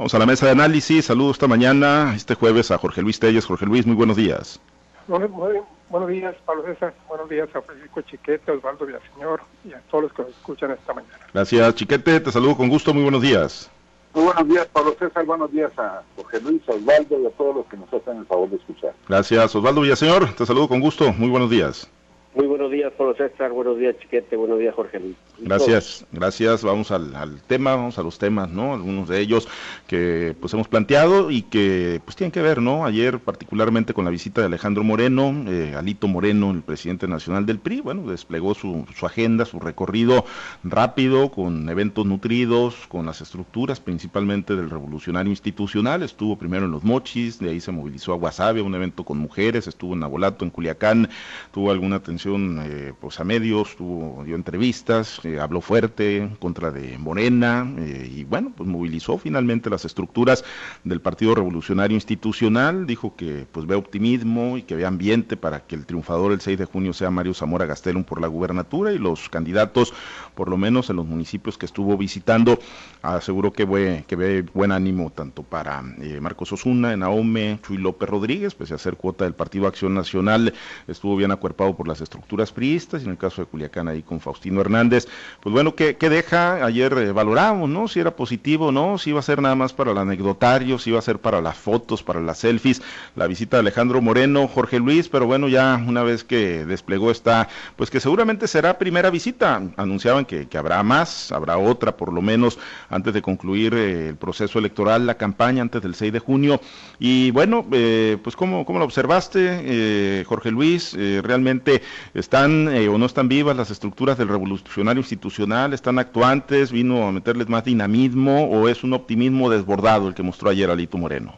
Vamos 0.00 0.14
a 0.14 0.18
la 0.18 0.24
mesa 0.24 0.46
de 0.46 0.52
análisis. 0.52 1.04
Saludos 1.04 1.32
esta 1.32 1.46
mañana, 1.46 2.14
este 2.16 2.34
jueves, 2.34 2.70
a 2.70 2.78
Jorge 2.78 3.02
Luis 3.02 3.20
Telles. 3.20 3.44
Jorge 3.44 3.66
Luis, 3.66 3.86
muy 3.86 3.94
buenos 3.94 4.16
días. 4.16 4.58
buenos 5.06 6.08
días, 6.08 6.34
Pablo 6.46 6.62
César. 6.64 6.94
Buenos 7.06 7.28
días 7.28 7.54
a 7.54 7.60
Francisco 7.60 8.00
Chiquete, 8.00 8.50
Osvaldo 8.50 8.86
Villaseñor 8.86 9.42
y 9.62 9.74
a 9.74 9.80
todos 9.90 10.04
los 10.04 10.12
que 10.14 10.22
nos 10.22 10.30
escuchan 10.30 10.70
esta 10.70 10.94
mañana. 10.94 11.18
Gracias, 11.34 11.74
Chiquete. 11.74 12.18
Te 12.18 12.32
saludo 12.32 12.56
con 12.56 12.70
gusto. 12.70 12.94
Muy 12.94 13.02
buenos 13.02 13.20
días. 13.20 13.70
Muy 14.14 14.24
buenos 14.24 14.48
días, 14.48 14.66
Pablo 14.72 14.96
César. 14.98 15.26
Buenos 15.26 15.52
días 15.52 15.78
a 15.78 16.02
Jorge 16.16 16.40
Luis, 16.40 16.62
a 16.66 16.72
Osvaldo 16.72 17.20
y 17.20 17.26
a 17.26 17.30
todos 17.32 17.56
los 17.56 17.66
que 17.66 17.76
nos 17.76 17.92
hacen 17.92 18.16
el 18.16 18.24
favor 18.24 18.48
de 18.48 18.56
escuchar. 18.56 18.94
Gracias, 19.06 19.54
Osvaldo 19.54 19.82
Villaseñor. 19.82 20.34
Te 20.34 20.46
saludo 20.46 20.66
con 20.66 20.80
gusto. 20.80 21.12
Muy 21.12 21.28
buenos 21.28 21.50
días. 21.50 21.90
Muy 22.34 22.46
buenos 22.46 22.70
días, 22.70 22.90
Pablo 22.96 23.14
César. 23.16 23.50
Buenos 23.50 23.76
días, 23.76 23.98
Chiquete. 23.98 24.34
Buenos 24.34 24.60
días, 24.60 24.74
Jorge 24.74 24.98
Luis. 24.98 25.16
Gracias, 25.42 26.04
gracias. 26.12 26.62
Vamos 26.62 26.90
al, 26.90 27.40
tema, 27.46 27.74
vamos 27.74 27.98
a 27.98 28.02
los 28.02 28.18
temas, 28.18 28.50
¿no? 28.50 28.74
Algunos 28.74 29.08
de 29.08 29.20
ellos 29.20 29.48
que 29.86 30.36
pues 30.40 30.52
hemos 30.54 30.68
planteado 30.68 31.30
y 31.30 31.42
que 31.42 32.00
pues 32.04 32.16
tienen 32.16 32.30
que 32.30 32.42
ver, 32.42 32.60
¿no? 32.60 32.84
Ayer 32.84 33.18
particularmente 33.18 33.94
con 33.94 34.04
la 34.04 34.10
visita 34.10 34.40
de 34.40 34.48
Alejandro 34.48 34.84
Moreno, 34.84 35.34
eh, 35.48 35.74
Alito 35.76 36.08
Moreno, 36.08 36.50
el 36.50 36.62
presidente 36.62 37.08
nacional 37.08 37.46
del 37.46 37.58
PRI, 37.58 37.80
bueno, 37.80 38.10
desplegó 38.10 38.54
su, 38.54 38.86
su 38.94 39.06
agenda, 39.06 39.44
su 39.44 39.58
recorrido 39.60 40.24
rápido, 40.62 41.30
con 41.30 41.68
eventos 41.68 42.06
nutridos, 42.06 42.74
con 42.88 43.06
las 43.06 43.20
estructuras 43.20 43.80
principalmente 43.80 44.56
del 44.56 44.70
revolucionario 44.70 45.30
institucional. 45.30 46.02
Estuvo 46.02 46.36
primero 46.36 46.66
en 46.66 46.72
Los 46.72 46.84
Mochis, 46.84 47.38
de 47.38 47.50
ahí 47.50 47.60
se 47.60 47.72
movilizó 47.72 48.12
a 48.12 48.16
Guasave, 48.16 48.62
un 48.62 48.74
evento 48.74 49.04
con 49.04 49.18
mujeres, 49.18 49.66
estuvo 49.66 49.94
en 49.94 50.02
Abolato, 50.02 50.44
en 50.44 50.50
Culiacán, 50.50 51.08
tuvo 51.52 51.70
alguna 51.70 51.96
atención 51.96 52.60
eh, 52.64 52.92
pues 53.00 53.20
a 53.20 53.24
medios, 53.24 53.76
tuvo, 53.76 54.22
dio 54.24 54.34
entrevistas, 54.34 55.20
habló 55.38 55.60
fuerte 55.60 56.16
en 56.16 56.36
contra 56.36 56.70
de 56.70 56.98
Morena 56.98 57.70
eh, 57.78 58.10
y 58.10 58.24
bueno, 58.24 58.52
pues 58.56 58.68
movilizó 58.68 59.18
finalmente 59.18 59.70
las 59.70 59.84
estructuras 59.84 60.44
del 60.84 61.00
Partido 61.00 61.34
Revolucionario 61.34 61.94
Institucional, 61.94 62.86
dijo 62.86 63.14
que 63.16 63.46
pues 63.52 63.66
ve 63.66 63.74
optimismo 63.74 64.56
y 64.56 64.62
que 64.62 64.74
ve 64.74 64.86
ambiente 64.86 65.36
para 65.36 65.60
que 65.60 65.76
el 65.76 65.86
triunfador 65.86 66.32
el 66.32 66.40
6 66.40 66.58
de 66.58 66.64
junio 66.64 66.92
sea 66.92 67.10
Mario 67.10 67.34
Zamora 67.34 67.66
Gastelum 67.66 68.04
por 68.04 68.20
la 68.20 68.28
gubernatura 68.28 68.92
y 68.92 68.98
los 68.98 69.28
candidatos, 69.28 69.92
por 70.34 70.48
lo 70.48 70.56
menos 70.56 70.90
en 70.90 70.96
los 70.96 71.06
municipios 71.06 71.58
que 71.58 71.66
estuvo 71.66 71.96
visitando, 71.96 72.58
aseguró 73.02 73.52
que 73.52 73.64
ve, 73.64 74.04
que 74.06 74.16
ve 74.16 74.42
buen 74.42 74.72
ánimo 74.72 75.10
tanto 75.10 75.42
para 75.42 75.82
eh, 76.00 76.20
Marcos 76.20 76.52
Osuna, 76.52 76.92
en 76.92 77.02
Ahome, 77.02 77.58
Chuy 77.66 77.78
López 77.78 78.08
Rodríguez, 78.08 78.54
pese 78.54 78.74
a 78.74 78.78
ser 78.78 78.96
cuota 78.96 79.24
del 79.24 79.34
Partido 79.34 79.66
Acción 79.66 79.94
Nacional, 79.94 80.54
estuvo 80.88 81.16
bien 81.16 81.30
acuerpado 81.30 81.76
por 81.76 81.88
las 81.88 82.00
estructuras 82.00 82.52
priistas 82.52 83.02
y 83.02 83.04
en 83.04 83.12
el 83.12 83.18
caso 83.18 83.42
de 83.42 83.46
Culiacán 83.46 83.88
ahí 83.88 84.02
con 84.02 84.20
Faustino 84.20 84.60
Hernández, 84.60 85.06
pues 85.40 85.54
bueno, 85.54 85.74
¿qué, 85.74 85.94
deja? 85.94 86.64
Ayer 86.64 86.92
eh, 86.98 87.12
valoramos, 87.12 87.68
¿no? 87.68 87.88
Si 87.88 87.98
era 87.98 88.14
positivo 88.14 88.66
o 88.66 88.72
no, 88.72 88.98
si 88.98 89.10
iba 89.10 89.20
a 89.20 89.22
ser 89.22 89.40
nada 89.40 89.54
más 89.54 89.72
para 89.72 89.92
el 89.92 89.98
anecdotario, 89.98 90.78
si 90.78 90.90
iba 90.90 90.98
a 90.98 91.02
ser 91.02 91.18
para 91.18 91.40
las 91.40 91.56
fotos, 91.56 92.02
para 92.02 92.20
las 92.20 92.38
selfies, 92.38 92.82
la 93.16 93.26
visita 93.26 93.56
de 93.56 93.60
Alejandro 93.60 94.02
Moreno, 94.02 94.48
Jorge 94.48 94.78
Luis, 94.78 95.08
pero 95.08 95.26
bueno, 95.26 95.48
ya 95.48 95.82
una 95.86 96.02
vez 96.02 96.24
que 96.24 96.66
desplegó 96.66 97.10
esta, 97.10 97.48
pues 97.76 97.88
que 97.88 98.00
seguramente 98.00 98.48
será 98.48 98.76
primera 98.76 99.08
visita, 99.08 99.62
anunciaban 99.78 100.26
que, 100.26 100.46
habrá 100.58 100.82
más, 100.82 101.32
habrá 101.32 101.56
otra 101.56 101.96
por 101.96 102.12
lo 102.12 102.20
menos 102.20 102.58
antes 102.90 103.14
de 103.14 103.22
concluir 103.22 103.72
eh, 103.72 104.08
el 104.08 104.16
proceso 104.16 104.58
electoral, 104.58 105.06
la 105.06 105.14
campaña 105.14 105.62
antes 105.62 105.80
del 105.80 105.94
6 105.94 106.12
de 106.12 106.18
junio, 106.18 106.60
y 106.98 107.30
bueno, 107.30 107.64
eh, 107.72 108.18
pues 108.22 108.36
¿cómo, 108.36 108.66
¿cómo, 108.66 108.78
lo 108.78 108.84
observaste, 108.84 110.24
Jorge 110.26 110.50
Luis? 110.50 110.94
¿Realmente 111.22 111.80
están 112.12 112.68
o 112.68 112.98
no 112.98 113.06
están 113.06 113.28
vivas 113.28 113.56
las 113.56 113.70
estructuras 113.70 114.18
del 114.18 114.28
revolucionario 114.28 115.02
institucional, 115.10 115.72
están 115.72 115.98
actuantes, 115.98 116.70
vino 116.70 117.06
a 117.06 117.12
meterles 117.12 117.48
más 117.48 117.64
dinamismo 117.64 118.48
o 118.48 118.68
es 118.68 118.84
un 118.84 118.92
optimismo 118.92 119.50
desbordado 119.50 120.08
el 120.08 120.14
que 120.14 120.22
mostró 120.22 120.50
ayer 120.50 120.70
Alito 120.70 120.98
Moreno? 120.98 121.34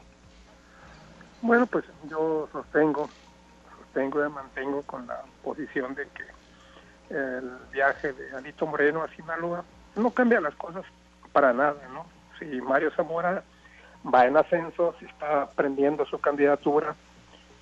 Bueno, 1.41 1.67
pues 1.67 1.84
yo 2.09 2.48
sostengo, 2.53 3.09
sostengo 3.79 4.25
y 4.25 4.31
mantengo 4.31 4.83
con 4.83 5.06
la 5.06 5.23
posición 5.42 5.95
de 5.95 6.06
que 6.09 7.14
el 7.14 7.51
viaje 7.73 8.13
de 8.13 8.36
Alito 8.36 8.67
Moreno 8.67 9.02
a 9.02 9.08
Sinaloa 9.08 9.64
no 9.96 10.11
cambia 10.11 10.41
las 10.41 10.55
cosas 10.55 10.85
para 11.33 11.52
nada, 11.52 11.77
¿no? 11.92 12.07
Si 12.39 12.61
Mario 12.61 12.91
Zamora 12.92 13.42
va 14.13 14.27
en 14.27 14.36
ascenso, 14.36 14.95
si 14.98 15.07
está 15.07 15.42
aprendiendo 15.42 16.05
su 16.07 16.19
candidatura, 16.19 16.95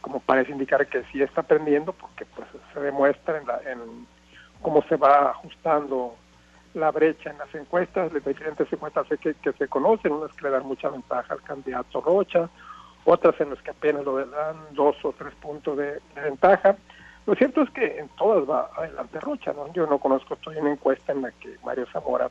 como 0.01 0.21
parece 0.21 0.53
indicar 0.53 0.87
que 0.87 1.05
sí 1.13 1.23
está 1.23 1.43
aprendiendo, 1.43 1.93
porque 1.93 2.25
pues 2.25 2.49
se 2.73 2.81
demuestra 2.81 3.39
en, 3.39 3.47
la, 3.47 3.61
en 3.71 4.07
cómo 4.63 4.83
se 4.83 4.97
va 4.97 5.31
ajustando 5.31 6.15
la 6.75 6.91
brecha 6.91 7.31
en 7.31 7.39
las 7.39 7.55
encuestas, 7.55 8.13
las 8.13 8.25
diferentes 8.25 8.73
encuestas 8.73 9.07
que, 9.21 9.35
que 9.35 9.53
se 9.53 9.69
conocen, 9.69 10.13
unas 10.13 10.33
que 10.33 10.45
le 10.45 10.51
dan 10.51 10.67
mucha 10.67 10.89
ventaja 10.89 11.35
al 11.35 11.43
candidato 11.43 12.01
Rocha, 12.01 12.49
otras 13.05 13.41
en 13.41 13.51
las 13.51 13.63
que 13.63 13.71
apenas 13.71 14.05
lo 14.05 14.25
dan 14.27 14.57
dos 14.73 14.97
o 15.05 15.13
tres 15.13 15.35
puntos 15.37 15.77
de, 15.77 16.01
ventaja. 16.15 16.77
Lo 17.27 17.35
cierto 17.35 17.63
es 17.63 17.71
que 17.71 17.99
en 17.99 18.09
todas 18.11 18.49
va 18.49 18.71
adelante 18.77 19.21
Rocha, 19.21 19.53
¿no? 19.53 19.73
Yo 19.73 19.87
no 19.87 19.99
conozco, 19.99 20.35
estoy 20.35 20.57
en 20.57 20.63
una 20.63 20.73
encuesta 20.73 21.13
en 21.13 21.23
la 21.23 21.31
que 21.33 21.57
Mario 21.65 21.87
Zamora 21.93 22.31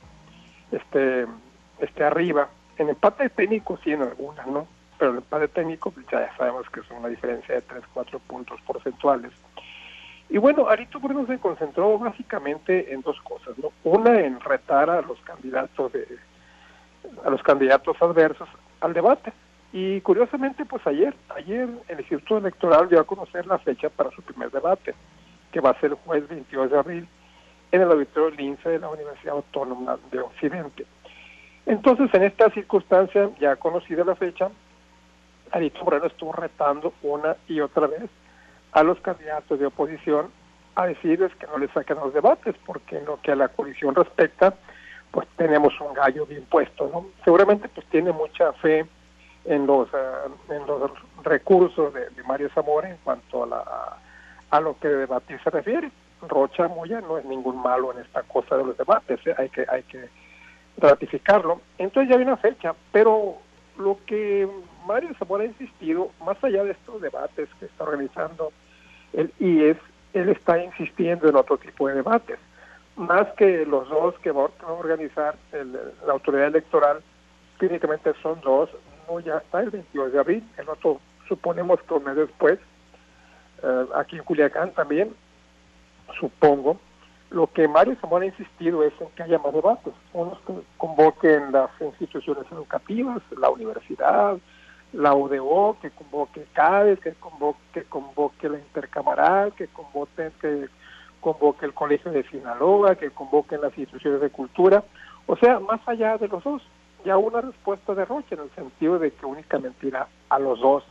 esté, 0.72 1.25
esté 1.79 2.03
arriba. 2.03 2.50
En 2.78 2.90
empate 2.90 3.29
técnico 3.29 3.78
sí 3.84 3.91
en 3.91 4.03
algunas, 4.03 4.47
¿no? 4.47 4.67
Pero 4.97 5.11
el 5.11 5.17
empate 5.17 5.47
técnico 5.50 5.91
pues 5.91 6.06
ya 6.11 6.35
sabemos 6.38 6.69
que 6.69 6.79
es 6.79 6.91
una 6.91 7.07
diferencia 7.07 7.56
de 7.56 7.61
tres, 7.61 7.84
cuatro 7.94 8.19
puntos 8.19 8.59
porcentuales. 8.61 9.31
Y 10.29 10.38
bueno, 10.38 10.69
Arito 10.69 11.00
Bruno 11.00 11.25
se 11.25 11.40
concentró 11.40 11.97
básicamente 11.97 12.94
en 12.94 13.01
dos 13.01 13.19
cosas, 13.22 13.57
¿no? 13.57 13.72
Una 13.84 14.19
en 14.19 14.40
retar 14.40 14.90
a 14.90 15.01
los 15.01 15.19
candidatos 15.22 15.91
de, 15.91 16.06
a 17.25 17.29
los 17.29 17.41
candidatos 17.41 17.97
adversos 18.00 18.47
al 18.79 18.94
debate. 18.94 19.34
Y 19.73 20.01
curiosamente, 20.01 20.66
pues 20.66 20.85
ayer, 20.85 21.16
ayer 21.35 21.67
el 21.88 22.00
Instituto 22.00 22.38
Electoral 22.38 22.90
dio 22.90 23.00
a 23.00 23.06
conocer 23.06 23.47
la 23.47 23.57
fecha 23.57 23.90
para 23.90 24.12
su 24.12 24.22
primer 24.22 24.51
debate, 24.51 24.94
que 25.51 25.62
va 25.62 25.72
a 25.72 25.79
ser 25.79 25.91
el 25.91 25.97
jueves 25.97 26.29
22 26.29 26.72
de 26.72 26.78
abril 26.78 27.07
en 27.72 27.81
el 27.81 27.91
auditorio 27.91 28.35
Lince 28.35 28.69
de 28.69 28.79
la 28.79 28.90
Universidad 28.90 29.35
Autónoma 29.35 29.97
de 30.11 30.19
Occidente. 30.22 30.85
Entonces, 31.66 32.11
en 32.13 32.23
esta 32.23 32.50
circunstancia, 32.51 33.29
ya 33.40 33.56
conocida 33.56 34.03
la 34.03 34.16
fecha, 34.16 34.50
Arito 35.51 35.84
Moreno 35.84 36.06
estuvo 36.06 36.34
retando 36.34 36.94
una 37.01 37.35
y 37.47 37.59
otra 37.59 37.88
vez 37.88 38.09
a 38.72 38.84
los 38.84 39.00
candidatos 39.02 39.59
de 39.59 39.66
oposición 39.66 40.30
a 40.75 40.88
decirles 40.88 41.34
que 41.35 41.47
no 41.47 41.57
les 41.57 41.72
saquen 41.72 41.97
los 41.97 42.13
debates, 42.13 42.56
porque 42.66 42.97
en 42.97 43.06
lo 43.06 43.19
que 43.22 43.31
a 43.31 43.35
la 43.35 43.50
coalición 43.50 43.96
respecta, 43.96 44.53
pues 45.12 45.28
tenemos 45.35 45.74
un 45.81 45.94
gallo 45.94 46.25
bien 46.25 46.46
puesto, 46.50 46.90
¿no? 46.94 47.08
Seguramente 47.24 47.68
pues 47.69 47.85
tiene 47.88 48.12
mucha 48.12 48.53
fe 48.53 48.85
en 49.46 49.66
los, 49.66 49.90
eh, 49.90 50.29
en 50.50 50.66
los 50.68 50.91
recursos 51.24 51.94
de, 51.94 52.09
Mario 52.24 52.50
Zamora 52.53 52.90
en 52.90 52.97
cuanto 53.03 53.44
a, 53.44 53.47
la, 53.47 53.97
a, 54.52 54.62
lo 54.62 54.78
que 54.79 54.88
de 54.88 54.97
debatir 54.97 55.40
se 55.44 55.50
refiere. 55.50 55.91
Rocha 56.22 56.68
Moya 56.68 57.02
no 57.02 57.18
es 57.18 57.25
ningún 57.25 57.62
malo 57.62 57.91
en 57.91 58.00
esta 58.00 58.24
cosa 58.24 58.58
de 58.58 58.66
los 58.66 58.78
debates, 58.78 59.19
¿eh? 59.25 59.34
hay 59.38 59.50
que 59.50 59.66
hay 59.68 59.84
que 59.84 60.09
ratificarlo. 60.78 61.62
Entonces 61.78 62.09
ya 62.09 62.18
hay 62.18 62.24
una 62.24 62.38
fecha, 62.38 62.75
pero 62.91 63.38
lo 63.78 63.97
que 64.06 64.47
Mario 64.85 65.09
Zamora 65.18 65.44
ha 65.44 65.47
insistido, 65.47 66.12
más 66.24 66.41
allá 66.44 66.63
de 66.63 66.72
estos 66.72 67.02
debates 67.02 67.50
que 67.59 67.66
está 67.66 67.85
organizando 67.85 68.52
el 69.14 69.31
IES, 69.40 69.78
él 70.14 70.30
está 70.30 70.64
insistiendo 70.64 71.28
en 71.28 71.36
otro 71.36 71.58
tipo 71.58 71.88
de 71.88 71.96
debates, 71.96 72.40
más 72.96 73.28
que 73.38 73.66
los 73.66 73.88
dos 73.90 74.18
que 74.20 74.31
va 74.31 74.50
a 74.62 74.72
organizar 74.72 75.36
la 76.06 76.14
autoridad 76.14 76.47
electoral, 76.47 77.02
técnicamente 77.59 78.14
son 78.22 78.42
dos, 78.42 78.70
no 79.08 79.20
ya 79.20 79.38
está 79.38 79.62
el 79.62 79.70
22 79.70 80.12
de 80.14 80.20
abril, 80.20 80.44
el 80.58 80.70
otro 80.70 81.00
suponemos 81.28 81.81
que 81.84 81.94
un 81.94 82.03
mes 82.03 82.16
después, 82.16 82.59
eh, 83.64 83.86
aquí 83.96 84.18
en 84.18 84.24
Culiacán 84.24 84.72
también, 84.74 85.14
supongo, 86.20 86.80
lo 87.30 87.47
que 87.47 87.68
Mario 87.68 87.96
Zamora 88.02 88.26
ha 88.26 88.28
insistido 88.28 88.84
es 88.84 88.94
en 89.00 89.08
que 89.09 89.24
haya 89.24 89.38
más 89.40 89.53
debates, 89.53 89.94
unos 90.14 90.40
que 90.41 90.53
convoquen 90.78 91.52
las 91.52 91.70
instituciones 91.80 92.46
educativas, 92.52 93.22
la 93.38 93.50
universidad, 93.50 94.38
la 94.94 95.14
UDO, 95.14 95.78
que 95.82 95.91
convoque 95.91 96.46
CADES, 96.53 97.00
que 97.00 97.14
convoque, 97.14 97.59
que 97.74 97.84
convoque 97.84 98.50
la 98.50 98.58
intercamaral, 98.58 99.53
que 99.53 99.68
convoque, 99.68 100.32
que 100.41 100.68
convoque 101.20 101.66
el 101.66 101.74
Colegio 101.74 102.12
de 102.12 102.24
Sinaloa, 102.24 102.96
que 102.96 103.12
convoquen 103.12 103.62
las 103.62 103.78
instituciones 103.78 104.22
de 104.22 104.30
cultura. 104.30 104.84
O 105.28 105.36
sea, 105.36 105.59
más 105.59 105.82
allá 105.88 106.18
de 106.18 106.28
los 106.28 106.44
dos, 106.44 106.64
ya 107.06 107.18
una 107.18 107.41
respuesta 107.41 107.94
de 107.94 108.06
Roche 108.06 108.36
en 108.36 108.41
el 108.41 108.52
sentido 108.52 108.97
de 109.00 109.12
que 109.12 109.26
únicamente 109.26 109.88
irá 109.88 110.08
a 110.30 110.40
los 110.40 110.59
dos 110.59 110.84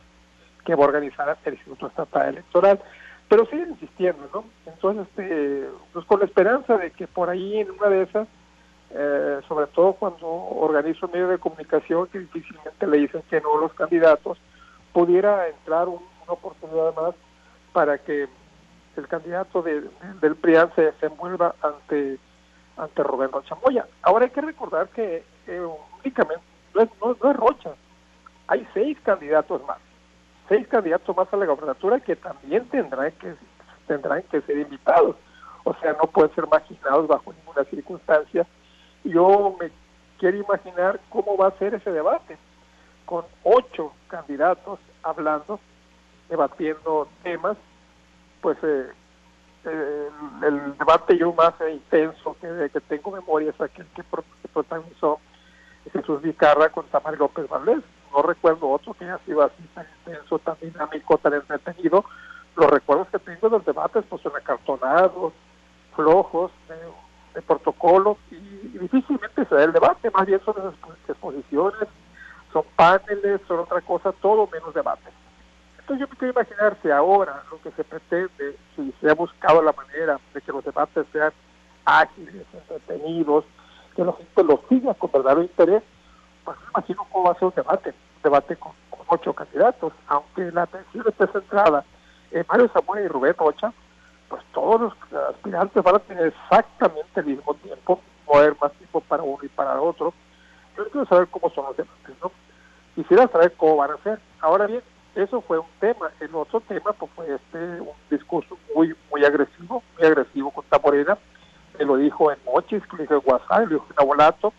que 0.65 0.75
va 0.75 0.85
a 0.85 0.87
organizar 0.87 1.37
el 1.45 1.53
Instituto 1.53 1.87
Estatal 1.87 2.29
Electoral. 2.29 2.79
Pero 3.27 3.45
sigue 3.45 3.67
insistiendo, 3.67 4.27
¿no? 4.33 4.43
Entonces, 4.65 5.07
este, 5.09 5.67
pues 5.93 6.05
con 6.05 6.19
la 6.19 6.25
esperanza 6.25 6.77
de 6.77 6.91
que 6.91 7.05
por 7.05 7.29
ahí 7.29 7.59
en 7.59 7.71
una 7.71 7.89
de 7.89 8.03
esas 8.03 8.27
eh, 8.91 9.39
sobre 9.47 9.67
todo 9.67 9.93
cuando 9.93 10.27
organizo 10.27 11.05
un 11.05 11.11
medio 11.11 11.27
de 11.27 11.37
comunicación 11.37 12.07
que 12.07 12.19
difícilmente 12.19 12.87
le 12.87 12.97
dicen 12.97 13.23
que 13.29 13.41
no 13.41 13.57
los 13.57 13.73
candidatos, 13.73 14.37
pudiera 14.93 15.47
entrar 15.47 15.87
una 15.87 16.01
oportunidad 16.27 16.95
más 16.95 17.15
para 17.73 17.97
que 17.97 18.27
el 18.97 19.07
candidato 19.07 19.61
del 19.61 20.35
PRIAN 20.35 20.71
se 20.75 20.81
desenvuelva 20.83 21.55
ante 21.61 22.17
ante 22.79 23.03
Roberto 23.03 23.41
Chamoya. 23.43 23.85
Ahora 24.01 24.25
hay 24.25 24.31
que 24.31 24.41
recordar 24.41 24.87
que 24.89 25.23
únicamente 26.03 26.43
no 26.73 26.81
es, 26.81 26.89
no, 27.01 27.29
es 27.29 27.35
Rocha, 27.35 27.71
hay 28.47 28.67
seis 28.73 28.97
candidatos 29.03 29.63
más, 29.65 29.77
seis 30.47 30.67
candidatos 30.67 31.15
más 31.15 31.31
a 31.31 31.37
la 31.37 31.45
gobernatura 31.45 31.99
que 31.99 32.15
también 32.15 32.67
tendrán 32.69 33.11
que, 33.13 33.35
tendrán 33.87 34.23
que 34.23 34.41
ser 34.41 34.57
invitados, 34.57 35.15
o 35.63 35.73
sea, 35.75 35.93
no 35.93 36.09
pueden 36.09 36.33
ser 36.35 36.47
marginados 36.47 37.07
bajo 37.07 37.33
ninguna 37.33 37.63
circunstancia. 37.65 38.47
Yo 39.03 39.55
me 39.59 39.71
quiero 40.17 40.37
imaginar 40.37 40.99
cómo 41.09 41.37
va 41.37 41.47
a 41.47 41.57
ser 41.57 41.73
ese 41.73 41.91
debate, 41.91 42.37
con 43.05 43.25
ocho 43.43 43.93
candidatos 44.07 44.79
hablando, 45.03 45.59
debatiendo 46.29 47.07
temas, 47.23 47.57
pues 48.41 48.57
eh, 48.63 48.91
el, 49.65 50.77
debate 50.77 51.17
yo 51.17 51.33
más 51.33 51.53
intenso 51.71 52.35
que, 52.39 52.69
que 52.71 52.81
tengo 52.81 53.11
memoria 53.11 53.49
es 53.49 53.61
aquel 53.61 53.85
que, 53.95 54.03
protagonizó 54.53 55.19
Jesús 55.91 56.21
Vicarra 56.21 56.69
con 56.69 56.85
Tamar 56.87 57.17
López 57.17 57.47
Valdés. 57.47 57.83
No 58.11 58.21
recuerdo 58.23 58.69
otro 58.69 58.93
que 58.93 59.05
haya 59.05 59.19
sido 59.19 59.43
así 59.43 59.63
tan 59.73 59.85
intenso, 59.99 60.39
tan 60.39 60.57
dinámico, 60.61 61.17
tan 61.17 61.33
entretenido. 61.33 62.03
Los 62.55 62.69
recuerdos 62.69 63.07
que 63.09 63.19
tengo 63.19 63.49
de 63.49 63.57
los 63.57 63.65
debates 63.65 64.03
pues 64.09 64.21
son 64.21 64.35
acartonados, 64.35 65.33
flojos, 65.95 66.51
de, 66.67 67.41
protocolo 67.41 68.17
y, 68.31 68.35
difícilmente 68.77 69.45
se 69.45 69.55
da 69.55 69.63
el 69.63 69.73
debate, 69.73 70.11
más 70.11 70.25
bien 70.25 70.41
son 70.43 70.55
exposiciones, 71.07 71.87
son 72.51 72.63
paneles, 72.75 73.41
son 73.47 73.59
otra 73.59 73.81
cosa, 73.81 74.11
todo 74.21 74.47
menos 74.51 74.73
debate. 74.73 75.09
Entonces 75.79 75.99
yo 75.99 76.07
me 76.11 76.17
quiero 76.17 76.33
imaginar 76.33 76.77
si 76.81 76.91
ahora 76.91 77.43
lo 77.51 77.61
que 77.61 77.71
se 77.71 77.83
pretende, 77.83 78.57
si 78.75 78.93
se 79.01 79.09
ha 79.09 79.13
buscado 79.13 79.61
la 79.61 79.73
manera 79.73 80.19
de 80.33 80.41
que 80.41 80.51
los 80.51 80.63
debates 80.63 81.05
sean 81.11 81.31
ágiles, 81.85 82.45
entretenidos, 82.53 83.45
que 83.95 84.03
la 84.03 84.13
gente 84.13 84.43
los 84.43 84.59
siga 84.69 84.93
con 84.93 85.11
verdadero 85.11 85.41
interés, 85.41 85.83
pues 86.45 86.57
me 86.59 86.69
imagino 86.75 87.07
cómo 87.11 87.25
va 87.25 87.31
a 87.31 87.39
ser 87.39 87.45
un 87.45 87.53
debate, 87.55 87.89
un 87.89 88.21
debate 88.23 88.55
con, 88.55 88.71
ocho 89.09 89.33
candidatos, 89.33 89.91
aunque 90.07 90.51
la 90.51 90.63
atención 90.63 91.03
esté 91.07 91.27
centrada 91.27 91.83
en 92.31 92.45
Mario 92.47 92.69
Samuel 92.71 93.05
y 93.05 93.07
Rubén 93.07 93.35
Rocha, 93.37 93.73
pues 94.27 94.43
todos 94.53 94.81
los 94.81 94.93
aspirantes 95.29 95.83
van 95.83 95.95
a 95.95 95.99
tener 95.99 96.27
exactamente 96.27 97.19
el 97.19 97.25
mismo 97.25 97.53
tiempo, 97.55 97.99
no 98.29 98.39
haber 98.39 98.55
más 98.61 98.71
tiempo 98.73 99.01
para 99.01 99.23
uno 99.23 99.39
y 99.43 99.47
para 99.49 99.81
otro. 99.81 100.13
Yo 100.77 100.89
quiero 100.89 101.05
saber 101.07 101.27
cómo 101.27 101.49
son 101.49 101.65
los 101.65 101.77
debates, 101.77 102.15
¿no? 102.21 102.31
Quisiera 102.95 103.27
saber 103.27 103.53
cómo 103.57 103.77
van 103.77 103.91
a 103.91 103.97
ser. 104.03 104.19
Ahora 104.39 104.67
bien, 104.67 104.81
eso 105.15 105.41
fue 105.41 105.59
un 105.59 105.67
tema. 105.79 106.11
El 106.19 106.33
otro 106.35 106.61
tema 106.61 106.93
pues, 106.93 107.11
fue 107.15 107.35
este 107.35 107.81
un 107.81 107.93
discurso 108.09 108.57
muy 108.75 108.95
muy 109.11 109.25
agresivo, 109.25 109.83
muy 109.97 110.07
agresivo 110.07 110.51
contra 110.51 110.79
Morena. 110.79 111.17
Se 111.77 111.85
lo 111.85 111.97
dijo 111.97 112.31
en 112.31 112.37
Mochis, 112.45 112.83
lo 112.91 112.97
dijo 112.97 113.15
en 113.15 113.21
WhatsApp, 113.25 113.61
lo 113.61 113.75
dijo 113.75 113.87
en 113.89 113.95
Abolato, 113.97 114.53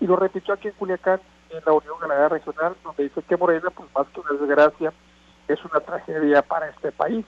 y 0.00 0.06
lo 0.06 0.16
repitió 0.16 0.54
aquí 0.54 0.68
en 0.68 0.74
Culiacán, 0.74 1.20
en 1.50 1.62
la 1.64 1.72
Unión 1.72 1.94
Ganadera 2.00 2.28
Regional, 2.28 2.76
donde 2.84 3.04
dice 3.04 3.22
que 3.22 3.36
Morena, 3.36 3.70
pues 3.70 3.88
más 3.94 4.06
que 4.08 4.20
una 4.20 4.38
desgracia, 4.38 4.92
es 5.48 5.64
una 5.64 5.80
tragedia 5.80 6.42
para 6.42 6.68
este 6.68 6.92
país. 6.92 7.24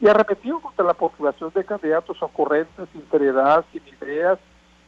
Y 0.00 0.08
arremetió 0.08 0.60
contra 0.60 0.84
la 0.84 0.94
postulación 0.94 1.52
de 1.54 1.64
candidatos 1.64 2.20
ocurrentes, 2.20 2.88
sin 2.92 3.08
seriedad, 3.08 3.64
sin 3.70 3.82
ideas, 3.86 4.38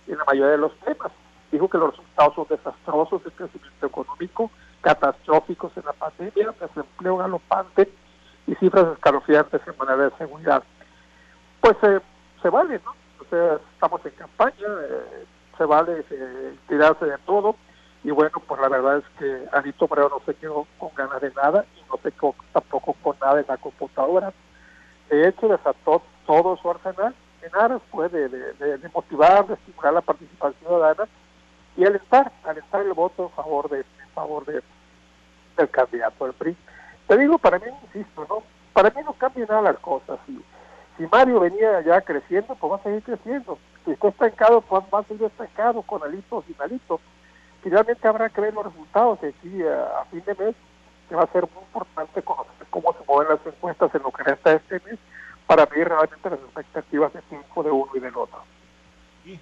en 0.07 0.19
la 0.19 0.25
mayoría 0.25 0.53
de 0.53 0.59
los 0.59 0.75
temas. 0.81 1.13
Dijo 1.51 1.69
que 1.69 1.79
los 1.79 1.91
resultados 1.91 2.35
son 2.35 2.47
desastrosos, 2.49 3.23
el 3.25 3.33
crecimiento 3.33 3.87
económico, 3.87 4.51
catastróficos 4.81 5.77
en 5.77 5.85
la 5.85 5.93
pandemia, 5.93 6.55
desempleo 6.61 7.17
galopante 7.17 7.91
y 8.47 8.55
cifras 8.57 8.87
escalofriantes 8.93 9.61
en 9.67 9.79
manera 9.79 10.09
de 10.09 10.17
seguridad. 10.17 10.63
Pues 11.61 11.77
eh, 11.83 12.01
se 12.43 12.51
vale, 12.51 12.81
¿no? 12.85 12.91
O 13.21 13.25
sea, 13.31 13.59
estamos 13.73 14.05
en 14.05 14.13
campaña, 14.13 14.67
eh, 14.67 15.27
se 15.57 15.65
vale 15.65 16.05
eh, 16.11 16.57
tirarse 16.69 17.07
de 17.07 17.19
todo 17.19 17.57
y 18.03 18.11
bueno, 18.11 18.33
pues 18.47 18.61
la 18.61 18.69
verdad 18.69 18.99
es 18.99 19.05
que 19.19 19.49
Anito 19.53 19.89
Moreno 19.89 20.11
no 20.11 20.23
se 20.27 20.35
quedó 20.35 20.67
con 20.79 20.91
ganas 20.95 21.23
de 21.23 21.33
nada 21.33 21.65
y 21.75 21.91
no 21.91 21.99
se 22.03 22.13
quedó 22.13 22.35
tampoco 22.53 22.95
con 23.03 23.17
nada 23.19 23.41
en 23.41 23.47
la 23.49 23.57
computadora. 23.57 24.33
De 25.09 25.27
hecho, 25.27 25.49
desató 25.49 26.03
todo 26.27 26.57
su 26.59 26.71
arsenal 26.71 27.15
en 27.45 27.81
pues, 27.91 28.11
de, 28.13 28.91
motivar, 28.93 29.47
de 29.47 29.55
estimular 29.55 29.93
la 29.95 30.01
participación 30.01 30.55
ciudadana 30.61 31.09
y 31.77 31.85
alentar, 31.85 32.33
alentar 32.45 32.81
el 32.83 32.93
voto 32.93 33.27
a 33.27 33.43
favor 33.43 33.69
de, 33.69 33.81
en 33.81 34.09
favor 34.15 34.45
de, 34.47 34.63
el 35.57 35.71
candidato 35.71 36.25
del 36.25 36.35
PRI. 36.35 36.57
Te 37.07 37.19
digo, 37.19 37.39
para 37.39 37.59
mí, 37.59 37.67
insisto, 37.87 38.27
¿no? 38.29 38.43
Para 38.73 38.91
mí 38.91 39.03
no 39.05 39.13
cambia 39.13 39.47
nada 39.47 39.63
las 39.63 39.79
cosas. 39.79 40.19
Si, 40.27 40.43
si 40.97 41.07
Mario 41.07 41.41
venía 41.41 41.81
ya 41.83 42.01
creciendo, 42.01 42.55
pues 42.55 42.73
va 42.73 42.77
a 42.77 42.83
seguir 42.83 43.03
creciendo. 43.03 43.59
Si 43.85 43.93
está 43.93 44.09
estancado, 44.09 44.61
pues 44.63 44.83
va 44.93 45.01
a 45.01 45.05
seguir 45.05 45.25
estancado, 45.25 45.83
con 45.83 46.03
alito 46.03 46.37
o 46.37 46.43
sin 46.43 46.57
alito. 46.61 47.01
Finalmente 47.63 48.09
habrá 48.09 48.29
que 48.29 48.41
ver 48.41 48.55
los 48.55 48.67
resultados 48.67 49.21
de 49.21 49.29
aquí 49.29 49.63
a, 49.63 50.05
fin 50.11 50.23
de 50.25 50.35
mes, 50.35 50.55
que 51.09 51.15
va 51.15 51.23
a 51.23 51.33
ser 51.33 51.43
muy 51.55 51.63
importante 51.63 52.23
conocer 52.23 52.67
cómo 52.71 52.93
se 52.93 53.05
mueven 53.07 53.37
las 53.37 53.47
encuestas 53.47 53.95
en 53.95 54.03
lo 54.03 54.11
que 54.11 54.23
resta 54.23 54.53
este 54.53 54.81
mes, 54.81 54.99
para 55.47 55.67
ver 55.67 55.89
realmente 55.89 56.31
las 56.31 56.41
expectativas 56.41 57.13
de 57.13 57.23
tiempo 57.23 57.63
de 57.63 57.71
uno 57.71 57.91
y 57.95 58.01
del 58.01 58.17
otro 58.17 58.43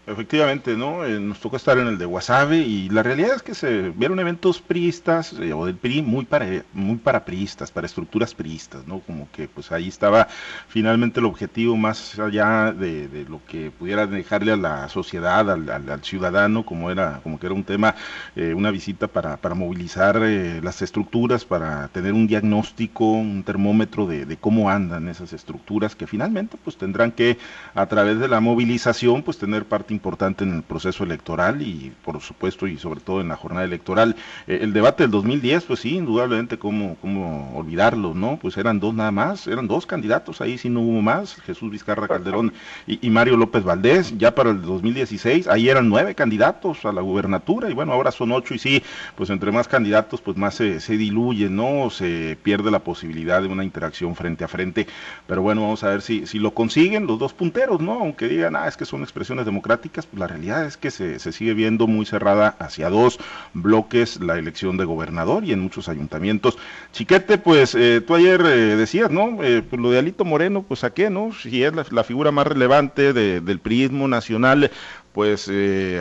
efectivamente, 0.07 0.77
¿no? 0.77 1.05
Eh, 1.05 1.19
nos 1.19 1.41
tocó 1.41 1.57
estar 1.57 1.77
en 1.79 1.89
el 1.89 1.99
de 1.99 2.07
Wasabe 2.07 2.59
y 2.59 2.89
la 2.89 3.03
realidad 3.03 3.35
es 3.35 3.43
que 3.43 3.55
se 3.55 3.91
vieron 3.91 4.21
eventos 4.21 4.61
priistas 4.61 5.33
eh, 5.33 5.53
o 5.53 5.67
del 5.67 5.77
PRI 5.77 6.03
muy 6.03 6.25
para 6.25 6.47
muy 6.73 6.97
para 6.97 7.25
priistas, 7.25 7.71
para 7.71 7.87
estructuras 7.87 8.35
priistas, 8.35 8.87
¿no? 8.87 9.01
Como 9.01 9.29
que 9.33 9.49
pues 9.49 9.73
ahí 9.73 9.89
estaba 9.89 10.29
finalmente 10.69 11.21
el 11.21 11.27
objetivo 11.27 11.77
más 11.77 12.19
allá 12.19 12.73
de, 12.73 13.27
lo 13.29 13.41
que 13.47 13.71
pudiera 13.71 14.07
dejarle 14.07 14.53
a 14.53 14.57
la 14.57 14.89
sociedad, 14.89 15.51
al, 15.51 16.05
ciudadano, 16.05 16.65
como 16.65 16.91
era 16.91 17.21
como 17.23 17.39
que 17.39 17.47
era 17.47 17.55
un 17.55 17.65
tema, 17.65 17.95
eh, 18.37 18.55
una 18.55 18.71
visita 18.71 19.09
para, 19.09 19.37
para 19.37 19.55
movilizar 19.55 20.21
las 20.21 20.83
estructuras, 20.83 21.45
para 21.45 21.89
tener 21.89 22.13
un 22.13 22.27
diagnóstico, 22.27 23.05
un 23.05 23.43
termómetro 23.43 24.07
de, 24.07 24.27
de 24.27 24.37
cómo 24.37 24.71
andan 24.71 25.09
esas 25.09 25.33
estructuras 25.33 25.97
que 25.97 26.07
finalmente 26.07 26.57
pues 26.63 26.77
tendrán 26.77 27.13
que 27.13 27.39
a 27.75 27.87
través 27.87 28.19
de 28.19 28.29
la 28.29 28.41
movilización 28.41 29.23
pues 29.23 29.39
tener 29.39 29.65
parte 29.73 29.95
importante 29.95 30.45
en 30.45 30.55
el 30.55 30.63
proceso 30.63 31.03
electoral 31.03 31.63
y 31.63 31.95
por 32.05 32.21
supuesto 32.21 32.67
y 32.67 32.77
sobre 32.77 33.01
todo 33.01 33.23
en 33.23 33.29
la 33.29 33.37
jornada 33.37 33.65
electoral. 33.65 34.17
Eh, 34.47 34.59
el 34.61 34.75
debate 34.75 35.05
del 35.05 35.11
2010, 35.11 35.65
pues 35.65 35.81
sí, 35.81 35.97
indudablemente, 35.97 36.59
¿cómo, 36.59 36.99
¿cómo 37.01 37.57
olvidarlo? 37.57 38.13
¿no? 38.13 38.39
Pues 38.39 38.59
eran 38.59 38.81
dos 38.81 38.93
nada 38.93 39.11
más, 39.13 39.47
eran 39.47 39.69
dos 39.69 39.87
candidatos, 39.87 40.43
ahí 40.43 40.59
sí 40.59 40.69
no 40.69 40.81
hubo 40.81 41.01
más, 41.01 41.37
Jesús 41.37 41.71
Vizcarra 41.71 42.07
Calderón 42.07 42.53
y, 42.87 43.09
Mario 43.09 43.39
López 43.39 43.65
Valdés. 43.65 44.19
Ya 44.19 44.35
para 44.35 44.51
el 44.51 44.61
2016, 44.61 45.49
ahí 45.49 45.71
eran 45.71 45.89
nueve 45.89 46.15
candidatos 46.15 46.85
a 46.85 46.93
la 46.93 47.01
gubernatura 47.01 47.71
y 47.71 47.73
bueno, 47.73 47.93
ahora 47.95 48.11
son 48.13 48.31
ocho 48.31 48.53
y 48.53 48.59
sí, 48.59 48.83
pues 49.17 49.31
entre 49.31 49.53
más 49.53 49.69
candidatos, 49.69 50.21
pues 50.21 50.37
más 50.37 50.55
se, 50.55 50.81
se 50.81 50.99
diluye, 50.99 51.49
¿no? 51.49 51.89
Se 51.89 52.37
pierde 52.43 52.71
la 52.71 52.81
posibilidad 52.81 53.41
de 53.41 53.49
una 53.49 53.65
interacción 53.65 54.17
frente 54.17 54.45
a 54.45 54.49
frente. 54.49 54.87
Pero 55.27 55.41
bueno, 55.41 55.63
vamos 55.63 55.83
a 55.83 55.89
ver 55.89 56.03
si, 56.03 56.27
si 56.27 56.39
lo 56.39 56.53
consiguen 56.53 57.07
los 57.07 57.19
dos 57.19 57.33
punteros, 57.33 57.81
¿no? 57.81 57.95
Aunque 58.01 58.29
digan, 58.29 58.55
ah, 58.55 58.69
es 58.69 58.77
que 58.77 58.85
son 58.85 59.01
expresiones 59.01 59.47
democráticas 59.47 59.62
democráticas, 59.63 60.07
pues 60.07 60.19
la 60.19 60.27
realidad 60.27 60.67
es 60.67 60.77
que 60.77 60.91
se, 60.91 61.21
se, 61.21 61.31
sigue 61.31 61.55
viendo 61.55 61.87
muy 61.87 62.05
cerrada 62.05 62.57
hacia 62.59 62.91
dos 62.91 63.21
bloques 63.55 64.21
la 64.21 64.37
elección 64.37 64.77
de 64.77 64.85
gobernador 64.85 65.45
y 65.45 65.53
en 65.53 65.61
muchos 65.61 65.89
ayuntamientos. 65.89 66.59
Chiquete, 66.91 67.39
pues 67.39 67.77
eh, 67.77 68.01
tú 68.01 68.17
ayer 68.17 68.41
eh, 68.41 68.77
decías, 68.77 69.11
¿no? 69.11 69.43
Eh, 69.45 69.63
pues 69.63 69.81
lo 69.81 69.93
de 69.93 70.01
Alito 70.01 70.25
Moreno, 70.25 70.65
pues 70.67 70.83
a 70.83 70.93
qué, 70.93 71.11
¿no? 71.11 71.33
Si 71.33 71.63
es 71.63 71.73
la, 71.73 72.03
figura 72.03 72.33
más 72.33 72.49
relevante 72.49 73.13
del 73.13 73.61
priismo 73.61 74.09
nacional, 74.09 74.73
pues 75.13 75.49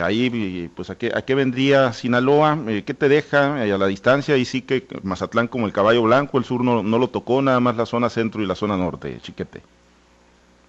ahí, 0.02 0.68
pues 0.74 0.90
a 0.90 0.98
qué, 0.98 1.12
a 1.14 1.22
qué 1.22 1.36
vendría 1.36 1.92
Sinaloa, 1.92 2.58
qué 2.84 2.94
te 2.94 3.08
deja 3.08 3.62
a 3.62 3.78
la 3.78 3.86
distancia, 3.86 4.36
y 4.36 4.44
sí 4.44 4.62
que 4.62 4.84
Mazatlán 5.04 5.46
como 5.46 5.66
el 5.66 5.72
caballo 5.72 6.02
blanco, 6.02 6.38
el 6.38 6.44
sur 6.44 6.64
no, 6.64 6.82
no 6.82 6.98
lo 6.98 7.08
tocó, 7.10 7.40
nada 7.40 7.60
más 7.60 7.76
la 7.76 7.86
zona 7.86 8.10
centro 8.10 8.42
y 8.42 8.46
la 8.46 8.56
zona 8.56 8.76
norte, 8.76 9.18
Chiquete. 9.20 9.62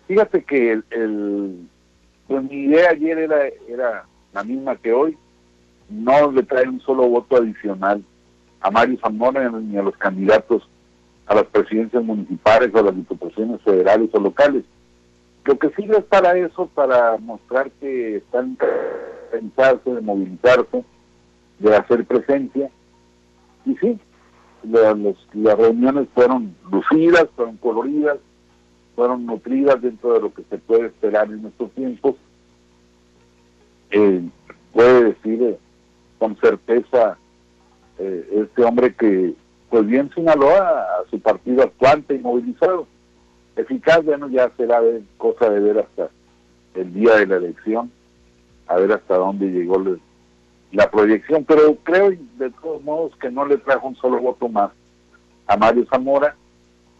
Fíjate 0.07 0.43
que 0.43 0.71
el 0.91 1.67
pues 2.27 2.43
mi 2.43 2.63
idea 2.63 2.91
ayer 2.91 3.17
era, 3.17 3.47
era 3.67 4.05
la 4.33 4.43
misma 4.43 4.75
que 4.75 4.93
hoy, 4.93 5.17
no 5.89 6.31
le 6.31 6.43
trae 6.43 6.67
un 6.67 6.79
solo 6.81 7.07
voto 7.07 7.37
adicional 7.37 8.03
a 8.61 8.71
Mario 8.71 8.97
Zamora 9.01 9.49
ni 9.49 9.77
a 9.77 9.83
los 9.83 9.95
candidatos 9.97 10.67
a 11.25 11.35
las 11.35 11.45
presidencias 11.45 12.03
municipales 12.03 12.71
o 12.73 12.79
a 12.79 12.83
las 12.83 12.95
diputaciones 12.95 13.61
federales 13.61 14.09
o 14.13 14.19
locales. 14.19 14.63
Lo 15.45 15.57
que 15.57 15.69
sirve 15.71 15.97
es 15.97 16.03
para 16.05 16.37
eso, 16.37 16.67
para 16.73 17.17
mostrar 17.17 17.69
que 17.79 18.17
están 18.17 18.57
pensarse, 19.31 19.93
de 19.93 20.01
movilizarse, 20.01 20.83
de 21.59 21.75
hacer 21.75 22.05
presencia. 22.05 22.69
Y 23.65 23.75
sí, 23.77 23.99
las 24.63 25.57
reuniones 25.57 26.07
fueron 26.13 26.55
lucidas, 26.71 27.27
fueron 27.35 27.57
coloridas, 27.57 28.17
fueron 28.95 29.25
nutridas 29.25 29.81
dentro 29.81 30.13
de 30.13 30.21
lo 30.21 30.33
que 30.33 30.43
se 30.43 30.57
puede 30.57 30.87
esperar 30.87 31.27
en 31.31 31.45
estos 31.45 31.71
tiempos. 31.71 32.15
Eh, 33.91 34.21
puede 34.71 35.03
decir 35.05 35.41
eh, 35.43 35.57
con 36.17 36.35
certeza 36.37 37.17
eh, 37.99 38.43
este 38.43 38.63
hombre 38.63 38.93
que 38.95 39.33
pues 39.69 39.85
bien 39.87 40.11
Sinaloa 40.13 40.81
a 40.81 41.09
su 41.09 41.19
partido 41.19 41.63
actuante 41.63 42.15
y 42.15 42.19
movilizado. 42.19 42.87
Eficaz, 43.55 44.03
bueno, 44.03 44.29
ya 44.29 44.51
será 44.57 44.81
cosa 45.17 45.49
de 45.49 45.59
ver 45.59 45.79
hasta 45.79 46.09
el 46.75 46.93
día 46.93 47.15
de 47.17 47.27
la 47.27 47.35
elección, 47.37 47.91
a 48.67 48.77
ver 48.77 48.91
hasta 48.91 49.15
dónde 49.15 49.47
llegó 49.47 49.83
la 50.71 50.89
proyección, 50.89 51.43
pero 51.45 51.75
creo 51.83 52.11
de 52.37 52.49
todos 52.61 52.83
modos 52.83 53.15
que 53.17 53.29
no 53.29 53.45
le 53.45 53.57
trajo 53.57 53.87
un 53.87 53.95
solo 53.95 54.19
voto 54.19 54.47
más 54.47 54.71
a 55.47 55.57
Mario 55.57 55.85
Zamora, 55.89 56.35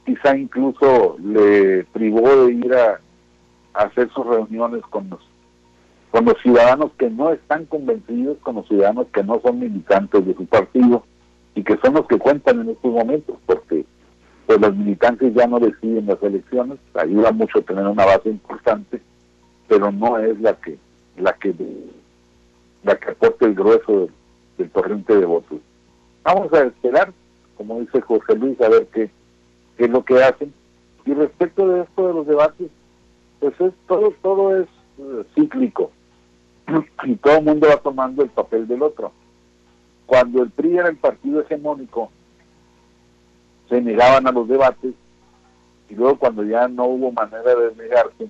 quizá 0.06 0.36
incluso 0.38 1.18
le 1.24 1.86
privó 1.94 2.46
de 2.46 2.54
ir 2.54 2.74
a, 2.74 3.00
hacer 3.74 4.10
sus 4.14 4.26
reuniones 4.26 4.84
con 4.84 5.10
los, 5.10 5.20
con 6.12 6.26
los 6.26 6.40
ciudadanos 6.44 6.92
que 6.98 7.10
no 7.10 7.32
están 7.32 7.66
convencidos, 7.66 8.38
con 8.44 8.56
los 8.56 8.68
ciudadanos 8.68 9.08
que 9.12 9.24
no 9.24 9.42
son 9.42 9.60
militantes 9.60 10.26
de 10.26 10.36
su 10.36 10.46
partido 10.46 11.04
y 11.56 11.64
que 11.64 11.78
son 11.78 11.96
los 11.96 12.08
que 12.08 12.20
cuentan 12.20 12.62
en 12.62 12.70
estos 12.70 12.92
momentos, 12.92 13.36
porque 13.48 13.84
pues 14.46 14.60
los 14.60 14.76
militantes 14.76 15.34
ya 15.34 15.48
no 15.48 15.60
deciden 15.60 16.06
las 16.06 16.22
elecciones, 16.22 16.78
ayuda 16.94 17.32
mucho 17.32 17.62
tener 17.64 17.88
una 17.88 18.06
base 18.06 18.30
importante, 18.30 19.02
pero 19.68 19.92
no 19.92 20.20
es 20.20 20.40
la 20.40 20.54
que 20.54 20.78
la 21.18 21.34
que 21.34 21.54
la 22.84 22.96
que 22.98 23.12
aporte 23.12 23.46
el 23.46 23.56
grueso 23.56 24.10
del, 24.58 24.70
torrente 24.70 25.16
de 25.16 25.26
votos. 25.26 25.60
Vamos 26.24 26.52
a 26.54 26.64
esperar, 26.64 27.12
como 27.58 27.80
dice 27.80 28.02
José 28.02 28.36
Luis, 28.36 28.60
a 28.62 28.70
ver 28.70 28.88
qué, 28.94 29.10
qué 29.78 29.86
es 29.86 29.90
lo 29.90 30.04
que 30.04 30.24
hacen. 30.24 30.54
Y 31.06 31.14
respecto 31.14 31.68
de 31.68 31.82
esto 31.82 32.08
de 32.08 32.14
los 32.14 32.28
debates, 32.28 32.70
pues 33.40 33.60
es 33.60 33.74
todo 33.88 34.14
todo 34.22 34.62
es 34.62 34.68
eh, 35.00 35.24
cíclico 35.36 35.92
y 37.04 37.16
todo 37.16 37.38
el 37.38 37.44
mundo 37.44 37.68
va 37.68 37.78
tomando 37.78 38.24
el 38.24 38.30
papel 38.30 38.68
del 38.68 38.82
otro. 38.82 39.12
Cuando 40.06 40.44
el 40.44 40.50
PRI 40.52 40.78
era 40.78 40.90
el 40.90 40.98
partido 40.98 41.42
hegemónico, 41.42 42.12
se 43.70 43.82
negaban 43.82 44.28
a 44.28 44.32
los 44.32 44.48
debates 44.48 44.94
y 45.90 45.96
luego 45.96 46.18
cuando 46.18 46.44
ya 46.44 46.68
no 46.68 46.86
hubo 46.86 47.12
manera 47.12 47.56
de 47.56 47.76
negarse, 47.76 48.30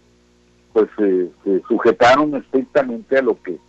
pues 0.72 0.88
se 0.98 1.62
sujetaron 1.68 2.36
estrictamente 2.36 3.18
a 3.18 3.22
lo 3.22 3.42
que 3.42 3.60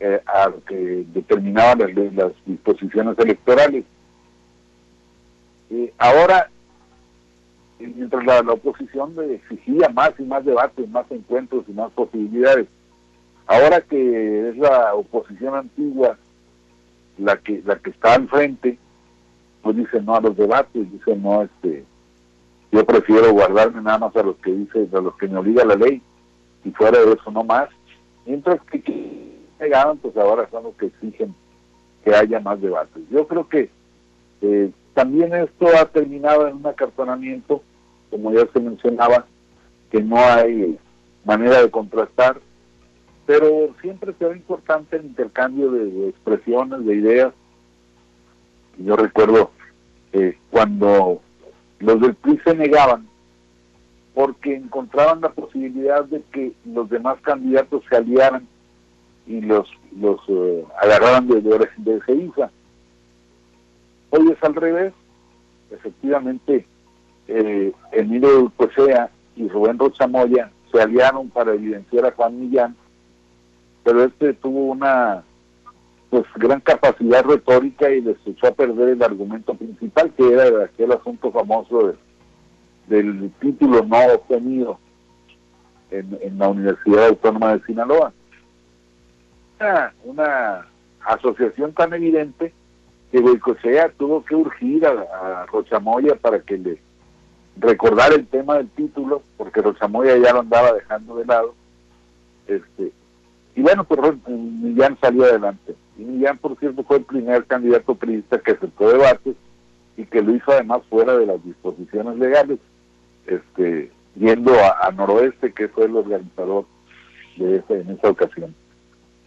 eh, 0.00 0.22
a 0.26 0.48
lo 0.48 0.62
que 0.64 1.04
determinaban 1.12 1.78
las, 2.14 2.32
disposiciones 2.46 3.18
electorales. 3.18 3.84
ahora, 5.98 6.50
mientras 7.78 8.24
la, 8.24 8.40
oposición 8.52 9.14
exigía 9.30 9.88
más 9.88 10.12
y 10.18 10.22
más 10.22 10.44
debates, 10.44 10.88
más 10.88 11.10
encuentros 11.10 11.64
y 11.68 11.72
más 11.72 11.90
posibilidades, 11.92 12.66
ahora 13.46 13.80
que 13.80 14.50
es 14.50 14.56
la 14.56 14.94
oposición 14.94 15.54
antigua 15.54 16.18
la 17.18 17.36
que 17.36 17.62
la 17.64 17.76
que 17.76 17.90
está 17.90 18.14
al 18.14 18.28
frente, 18.28 18.78
pues 19.62 19.76
dice 19.76 20.00
no 20.02 20.14
a 20.14 20.20
los 20.20 20.36
debates, 20.36 20.92
dice 20.92 21.16
no 21.16 21.42
este 21.42 21.84
yo 22.70 22.84
prefiero 22.84 23.32
guardarme 23.32 23.80
nada 23.82 23.98
más 23.98 24.16
a 24.16 24.22
los 24.22 24.36
que 24.36 24.52
dice, 24.52 24.88
a 24.92 25.00
los 25.00 25.16
que 25.16 25.26
me 25.26 25.38
obliga 25.38 25.64
la 25.64 25.74
ley 25.74 26.02
y 26.64 26.70
fuera 26.72 26.98
de 26.98 27.12
eso 27.12 27.30
no 27.30 27.42
más. 27.42 27.68
Mientras 28.26 28.60
que 28.64 29.38
negaban, 29.58 29.96
pues 29.98 30.16
ahora 30.16 30.48
son 30.50 30.64
los 30.64 30.74
que 30.74 30.86
exigen 30.86 31.34
que 32.04 32.14
haya 32.14 32.40
más 32.40 32.60
debates. 32.60 33.02
Yo 33.10 33.26
creo 33.26 33.48
que 33.48 33.70
eh, 34.42 34.70
también 34.94 35.34
esto 35.34 35.66
ha 35.76 35.84
terminado 35.86 36.48
en 36.48 36.56
un 36.56 36.66
acartonamiento, 36.66 37.62
como 38.10 38.32
ya 38.32 38.46
se 38.52 38.60
mencionaba, 38.60 39.26
que 39.90 40.02
no 40.02 40.16
hay 40.16 40.78
manera 41.24 41.62
de 41.62 41.70
contrastar, 41.70 42.40
pero 43.26 43.74
siempre 43.80 44.14
será 44.18 44.34
importante 44.34 44.96
el 44.96 45.06
intercambio 45.06 45.70
de, 45.70 46.08
expresiones, 46.08 46.84
de 46.84 46.94
ideas. 46.94 47.34
Yo 48.78 48.96
recuerdo 48.96 49.50
eh, 50.12 50.38
cuando 50.50 51.20
los 51.80 52.00
del 52.00 52.14
PRI 52.14 52.40
se 52.44 52.54
negaban 52.54 53.08
porque 54.14 54.54
encontraban 54.54 55.20
la 55.20 55.28
posibilidad 55.28 56.04
de 56.04 56.22
que 56.32 56.52
los 56.64 56.88
demás 56.88 57.20
candidatos 57.20 57.84
se 57.88 57.96
aliaran 57.96 58.48
y 59.26 59.40
los 59.42 59.68
los 60.00 60.20
eh, 60.28 60.64
de, 61.22 61.40
de, 61.40 61.68
de 61.76 62.00
Hoy 64.10 64.30
es 64.30 64.42
al 64.42 64.54
revés. 64.54 64.92
Efectivamente, 65.70 66.66
eh, 67.26 67.72
Emilio 67.92 68.50
Cosea 68.56 69.10
y 69.36 69.48
Rubén 69.48 69.78
Rochamoya 69.78 70.50
se 70.72 70.80
aliaron 70.80 71.28
para 71.30 71.52
evidenciar 71.52 72.06
a 72.06 72.12
Juan 72.12 72.40
Millán, 72.40 72.76
pero 73.84 74.04
este 74.04 74.32
tuvo 74.34 74.66
una 74.66 75.22
pues 76.10 76.24
gran 76.36 76.60
capacidad 76.60 77.22
retórica 77.22 77.90
y 77.90 78.00
les 78.00 78.16
echó 78.26 78.46
a 78.46 78.52
perder 78.52 78.88
el 78.90 79.02
argumento 79.02 79.52
principal, 79.52 80.10
que 80.14 80.32
era 80.32 80.64
aquel 80.64 80.92
asunto 80.92 81.30
famoso 81.30 81.94
del 82.86 83.30
título 83.40 83.84
no 83.84 84.14
obtenido 84.14 84.78
en, 85.90 86.18
en 86.22 86.38
la 86.38 86.48
Universidad 86.48 87.08
Autónoma 87.08 87.56
de 87.56 87.64
Sinaloa 87.66 88.12
una, 90.04 90.66
asociación 91.04 91.72
tan 91.72 91.94
evidente 91.94 92.52
que 93.10 93.20
Boicosea 93.20 93.90
tuvo 93.96 94.24
que 94.24 94.34
urgir 94.34 94.86
a, 94.86 95.46
Rochamoya 95.46 96.14
para 96.16 96.40
que 96.40 96.58
le 96.58 96.78
recordara 97.56 98.14
el 98.14 98.26
tema 98.26 98.56
del 98.58 98.68
título, 98.70 99.22
porque 99.36 99.62
Rochamoya 99.62 100.16
ya 100.16 100.32
lo 100.32 100.40
andaba 100.40 100.72
dejando 100.72 101.16
de 101.16 101.24
lado. 101.24 101.54
Este, 102.46 102.92
y 103.54 103.62
bueno, 103.62 103.84
pues 103.84 104.14
Millán 104.28 104.96
salió 105.00 105.24
adelante. 105.24 105.74
Y 105.98 106.02
Millán, 106.02 106.38
por 106.38 106.56
cierto, 106.58 106.84
fue 106.84 106.98
el 106.98 107.04
primer 107.04 107.44
candidato 107.46 107.94
priista 107.94 108.38
que 108.38 108.52
aceptó 108.52 108.90
debates 108.90 109.34
y 109.96 110.04
que 110.04 110.22
lo 110.22 110.34
hizo 110.34 110.52
además 110.52 110.82
fuera 110.88 111.16
de 111.16 111.26
las 111.26 111.44
disposiciones 111.44 112.16
legales, 112.18 112.58
este, 113.26 113.90
yendo 114.14 114.52
a, 114.52 114.90
Noroeste, 114.92 115.52
que 115.52 115.68
fue 115.68 115.86
el 115.86 115.96
organizador 115.96 116.66
de 117.36 117.62
en 117.68 117.90
esa 117.90 118.10
ocasión. 118.10 118.54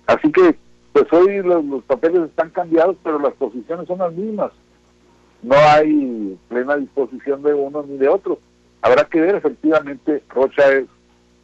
Así 0.07 0.31
que, 0.31 0.55
pues 0.93 1.11
hoy 1.13 1.41
los, 1.41 1.83
papeles 1.83 2.23
están 2.23 2.49
cambiados, 2.49 2.97
pero 3.03 3.19
las 3.19 3.33
posiciones 3.33 3.87
son 3.87 3.99
las 3.99 4.13
mismas. 4.13 4.51
No 5.41 5.55
hay 5.55 6.37
plena 6.49 6.77
disposición 6.77 7.41
de 7.43 7.53
uno 7.53 7.83
ni 7.87 7.97
de 7.97 8.09
otro. 8.09 8.39
Habrá 8.81 9.05
que 9.05 9.21
ver, 9.21 9.35
efectivamente, 9.35 10.23
Rocha 10.29 10.71
es 10.73 10.85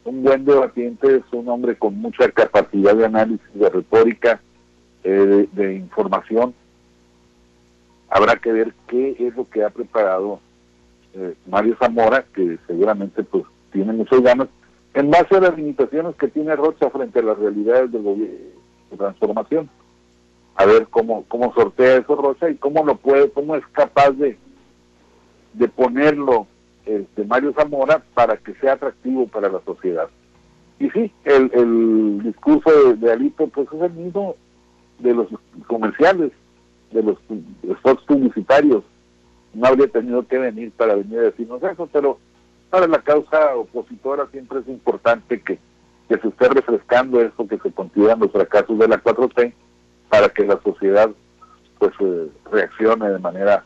un 0.04 0.22
buen 0.22 0.44
debatiente, 0.44 1.16
es 1.16 1.32
un 1.32 1.48
hombre 1.48 1.76
con 1.76 1.96
mucha 1.96 2.30
capacidad 2.30 2.94
de 2.94 3.06
análisis, 3.06 3.54
de 3.54 3.68
retórica, 3.70 4.40
eh, 5.04 5.48
de, 5.50 5.74
información. 5.74 6.54
Habrá 8.10 8.36
que 8.36 8.52
ver 8.52 8.74
qué 8.86 9.16
es 9.18 9.34
lo 9.36 9.48
que 9.48 9.64
ha 9.64 9.70
preparado 9.70 10.40
eh, 11.14 11.34
Mario 11.46 11.76
Zamora, 11.78 12.24
que 12.34 12.58
seguramente 12.66 13.22
pues 13.22 13.44
tiene 13.72 13.92
muchas 13.92 14.20
ganas, 14.20 14.48
en 14.94 15.10
base 15.10 15.36
a 15.36 15.40
las 15.40 15.56
limitaciones 15.56 16.16
que 16.16 16.28
tiene 16.28 16.56
Rocha 16.56 16.90
frente 16.90 17.20
a 17.20 17.22
las 17.22 17.38
realidades 17.38 17.92
del 17.92 18.02
gobierno 18.02 18.57
de 18.90 18.96
transformación. 18.96 19.68
A 20.56 20.64
ver 20.66 20.88
cómo, 20.88 21.24
cómo 21.28 21.52
sortea 21.54 21.98
eso 21.98 22.16
Rocha 22.16 22.50
y 22.50 22.56
cómo 22.56 22.84
lo 22.84 22.96
puede, 22.96 23.30
cómo 23.30 23.54
es 23.54 23.64
capaz 23.68 24.10
de, 24.10 24.36
de 25.52 25.68
ponerlo 25.68 26.46
este, 26.84 27.24
Mario 27.24 27.52
Zamora 27.52 28.02
para 28.14 28.36
que 28.36 28.54
sea 28.54 28.72
atractivo 28.72 29.28
para 29.28 29.48
la 29.48 29.60
sociedad. 29.60 30.08
Y 30.80 30.90
sí, 30.90 31.12
el, 31.24 31.50
el 31.52 32.22
discurso 32.22 32.94
de, 32.94 33.12
Alito 33.12 33.46
pues 33.48 33.68
es 33.72 33.82
el 33.82 33.92
mismo 33.92 34.36
de 34.98 35.14
los 35.14 35.28
comerciales, 35.66 36.32
de 36.92 37.02
los 37.02 37.18
spots 37.78 38.02
publicitarios. 38.04 38.84
No 39.54 39.66
habría 39.66 39.88
tenido 39.88 40.26
que 40.26 40.38
venir 40.38 40.70
para 40.72 40.94
venir 40.94 41.18
a 41.18 41.22
decirnos 41.22 41.62
eso, 41.62 41.88
pero 41.92 42.18
para 42.70 42.86
la 42.86 42.98
causa 43.00 43.56
opositora 43.56 44.26
siempre 44.30 44.60
es 44.60 44.68
importante 44.68 45.40
que, 45.40 45.58
que 46.08 46.18
se 46.18 46.28
esté 46.28 46.48
refrescando 46.48 47.20
eso 47.20 47.46
que 47.46 47.58
se 47.58 47.70
consideran 47.70 48.20
los 48.20 48.32
fracasos 48.32 48.78
de 48.78 48.88
la 48.88 49.02
4T 49.02 49.52
para 50.08 50.28
que 50.30 50.46
la 50.46 50.60
sociedad 50.62 51.10
pues 51.78 51.92
eh, 52.00 52.28
reaccione 52.50 53.10
de 53.10 53.18
manera 53.18 53.64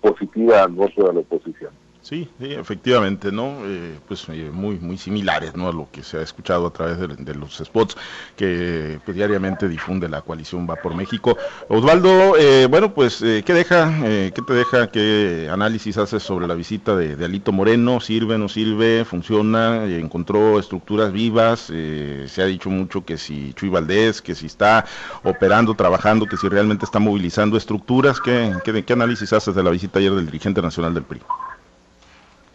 positiva 0.00 0.62
al 0.62 0.72
voto 0.72 1.08
de 1.08 1.14
la 1.14 1.20
oposición. 1.20 1.72
Sí, 2.02 2.28
efectivamente, 2.40 3.30
¿no? 3.32 3.58
Eh, 3.66 3.98
pues 4.06 4.24
eh, 4.28 4.50
muy 4.52 4.78
muy 4.78 4.96
similares, 4.96 5.54
¿no? 5.56 5.68
A 5.68 5.72
lo 5.72 5.88
que 5.90 6.02
se 6.02 6.16
ha 6.16 6.22
escuchado 6.22 6.66
a 6.68 6.72
través 6.72 6.98
de, 6.98 7.34
los 7.34 7.58
spots 7.58 7.96
que 8.36 9.00
pues, 9.04 9.16
diariamente 9.16 9.68
difunde 9.68 10.08
la 10.08 10.22
coalición 10.22 10.66
Va 10.68 10.76
por 10.76 10.94
México. 10.94 11.36
Osvaldo, 11.68 12.36
eh, 12.38 12.66
bueno, 12.66 12.94
pues, 12.94 13.18
¿qué 13.18 13.52
deja? 13.52 13.92
¿Qué 14.00 14.42
te 14.46 14.54
deja? 14.54 14.86
¿Qué 14.86 15.48
análisis 15.50 15.98
haces 15.98 16.22
sobre 16.22 16.46
la 16.46 16.54
visita 16.54 16.96
de, 16.96 17.22
Alito 17.24 17.52
Moreno? 17.52 18.00
¿Sirve, 18.00 18.38
no 18.38 18.48
sirve? 18.48 19.04
¿Funciona? 19.04 19.84
¿Encontró 19.84 20.58
estructuras 20.58 21.12
vivas? 21.12 21.60
se 21.60 22.42
ha 22.42 22.46
dicho 22.46 22.70
mucho 22.70 23.04
que 23.04 23.18
si 23.18 23.52
Chuy 23.54 23.68
Valdés, 23.68 24.22
que 24.22 24.34
si 24.34 24.46
está 24.46 24.86
operando, 25.24 25.74
trabajando, 25.74 26.26
que 26.26 26.36
si 26.36 26.48
realmente 26.48 26.84
está 26.84 27.00
movilizando 27.00 27.56
estructuras. 27.56 28.20
¿Qué, 28.20 28.54
qué, 28.64 28.84
qué 28.84 28.92
análisis 28.92 29.32
haces 29.32 29.54
de 29.54 29.62
la 29.62 29.70
visita 29.70 29.98
ayer 29.98 30.14
del 30.14 30.26
dirigente 30.26 30.62
nacional 30.62 30.94
del 30.94 31.02
PRI? 31.02 31.20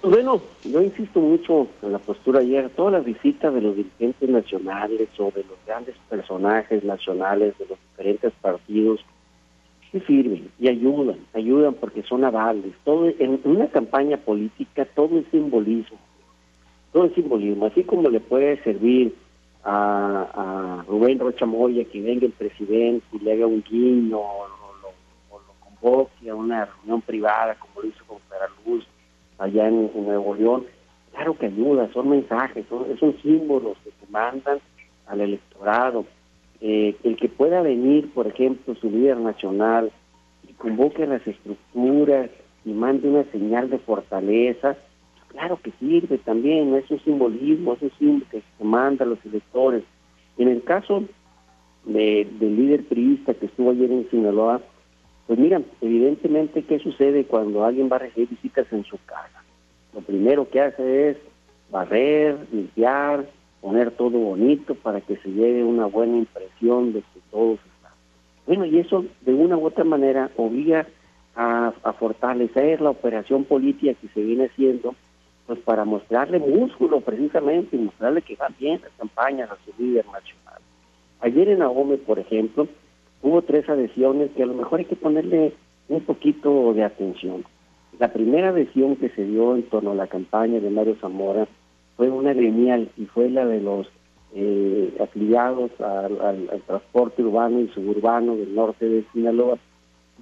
Bueno, 0.04 0.42
yo 0.66 0.82
insisto 0.82 1.22
mucho 1.22 1.70
en 1.82 1.94
la 1.94 1.98
postura 1.98 2.42
ayer, 2.42 2.70
todas 2.72 2.92
las 2.92 3.06
visitas 3.06 3.54
de 3.54 3.62
los 3.62 3.74
dirigentes 3.74 4.30
nacionales 4.30 5.08
o 5.18 5.32
de 5.32 5.46
los 5.46 5.58
grandes 5.66 5.96
personajes 6.10 6.84
nacionales 6.84 7.58
de 7.58 7.68
los 7.68 7.80
diferentes 7.80 8.34
partidos, 8.42 9.00
sí 9.94 10.02
sirven 10.02 10.52
y 10.60 10.68
ayudan, 10.68 11.20
ayudan 11.34 11.76
porque 11.76 12.04
son 12.04 12.26
avales. 12.26 12.74
Todo 12.84 13.08
en 13.18 13.40
una 13.46 13.68
campaña 13.68 14.18
política 14.18 14.84
todo 14.94 15.20
es 15.20 15.26
simbolismo, 15.32 15.98
todo 16.92 17.06
es 17.06 17.14
simbolismo, 17.14 17.68
así 17.68 17.86
como 17.86 18.10
le 18.10 18.20
puede 18.20 18.62
servir 18.62 19.16
a, 19.64 20.84
Rubén 20.86 21.18
Rocha 21.18 21.46
Moya 21.46 21.86
que 21.86 22.02
venga 22.02 22.26
el 22.26 22.34
presidente 22.34 23.06
y 23.14 23.20
le 23.20 23.32
haga 23.32 23.48
un 23.48 23.64
guiño 23.64 24.20
o, 24.20 24.48
lo, 24.82 25.40
convoque 25.62 26.30
a 26.30 26.36
una 26.36 26.66
reunión 26.66 27.00
privada 27.04 27.56
como 27.56 27.84
lo 27.84 27.88
hizo 27.88 28.04
con 28.06 28.18
Luz 28.66 28.86
allá 29.44 29.68
en, 29.68 29.92
Nuevo 29.94 30.36
León, 30.36 30.66
claro 31.12 31.38
que 31.38 31.48
ayuda, 31.48 31.92
son 31.94 32.10
mensajes, 32.10 32.66
son, 32.70 32.86
son 33.00 33.16
símbolos 33.22 33.78
que 33.84 33.92
se 33.92 34.12
mandan 34.12 34.60
al 35.08 35.22
electorado. 35.22 36.06
Eh, 36.62 36.96
el 37.04 37.18
que 37.18 37.28
pueda 37.28 37.62
venir, 37.62 38.12
por 38.14 38.26
ejemplo, 38.28 38.74
su 38.76 38.90
líder 38.90 39.18
nacional 39.18 39.92
y 40.48 40.54
convoque 40.54 41.06
las 41.06 41.26
estructuras 41.28 42.30
y 42.64 42.72
mande 42.72 43.10
una 43.10 43.26
señal 43.32 43.70
de 43.70 43.80
fortaleza, 43.80 44.78
claro 45.28 45.60
que 45.62 45.72
sirve 45.80 46.18
también, 46.20 46.74
es 46.76 46.90
un 46.90 47.00
simbolismo, 47.02 47.74
es 47.74 47.82
un 47.82 47.92
símbolo 48.00 48.26
que 48.32 48.42
se 48.58 48.64
manda 48.64 49.04
a 49.04 49.08
los 49.10 49.20
electores. 49.26 49.84
En 50.38 50.48
el 50.48 50.64
caso 50.64 51.04
de, 51.84 52.26
del 52.40 52.56
líder 52.56 52.86
priista 52.86 53.34
que 53.34 53.48
estuvo 53.48 53.72
ayer 53.72 53.92
en 53.92 54.10
Sinaloa, 54.10 54.62
pues 55.28 55.40
mira, 55.40 55.62
evidentemente, 55.82 56.64
¿qué 56.64 56.80
sucede 56.80 57.26
cuando 57.26 57.64
alguien 57.64 57.90
va 57.92 57.96
a 57.96 58.00
recibir 58.00 58.30
visitas 58.30 58.68
en 58.72 58.84
su 58.84 58.98
casa? 59.06 59.44
Lo 59.94 60.02
primero 60.02 60.50
que 60.50 60.62
hace 60.62 61.10
es 61.10 61.18
barrer, 61.70 62.38
limpiar, 62.52 63.26
poner 63.62 63.92
todo 63.92 64.18
bonito 64.18 64.76
para 64.76 65.00
que 65.02 65.16
se 65.18 65.30
lleve 65.30 65.64
una 65.64 65.86
buena 65.86 66.18
impresión 66.18 66.94
de 66.94 67.00
que 67.02 67.20
todos 67.32 67.60
están. 67.60 67.94
Bueno, 68.46 68.66
y 68.66 68.80
eso 68.80 69.06
de 69.22 69.34
una 69.34 69.56
u 69.56 69.66
otra 69.66 69.86
manera 69.86 70.30
obliga 70.36 70.86
a, 71.36 71.72
fortalecer 71.98 72.82
la 72.82 72.90
operación 72.90 73.46
política 73.46 73.94
que 74.00 74.08
se 74.10 74.22
viene 74.22 74.46
haciendo, 74.46 74.96
pues 75.48 75.60
para 75.60 75.86
mostrarle 75.86 76.40
músculo 76.40 77.02
precisamente 77.02 77.76
y 77.76 77.80
mostrarle 77.80 78.22
que 78.22 78.36
van 78.36 78.54
bien 78.60 78.82
las 78.82 78.92
campañas 78.98 79.50
a 79.50 79.58
su 79.64 79.72
líder 79.82 80.06
nacional. 80.06 80.62
Ayer 81.22 81.50
en 81.50 81.62
Ahome, 81.62 81.98
por 81.98 82.20
ejemplo, 82.20 82.68
hubo 83.24 83.42
tres 83.42 83.68
adhesiones 83.68 84.30
que 84.36 84.44
a 84.44 84.46
lo 84.46 84.54
mejor 84.54 84.80
hay 84.80 84.86
que 84.86 84.96
ponerle 84.96 85.54
un 85.90 86.02
poquito 86.02 86.74
de 86.74 86.84
atención. 86.84 87.44
La 88.00 88.12
primera 88.12 88.50
adhesión 88.50 88.96
que 88.98 89.10
se 89.10 89.24
dio 89.24 89.56
en 89.56 89.64
torno 89.64 89.92
a 89.92 89.96
la 89.96 90.08
campaña 90.08 90.60
de 90.60 90.70
Mario 90.70 90.98
Zamora 91.00 91.48
fue 91.96 92.10
una 92.10 92.34
gremial 92.34 92.90
y 92.98 93.06
fue 93.06 93.30
la 93.30 93.46
de 93.46 93.62
los 93.62 93.88
eh, 94.36 94.96
afiliados 95.00 95.72
al, 95.80 96.50
transporte 96.66 97.24
urbano 97.24 97.60
y 97.60 97.68
suburbano 97.70 98.36
del 98.36 98.54
norte 98.56 98.88
de 98.88 99.06
Sinaloa. 99.14 99.58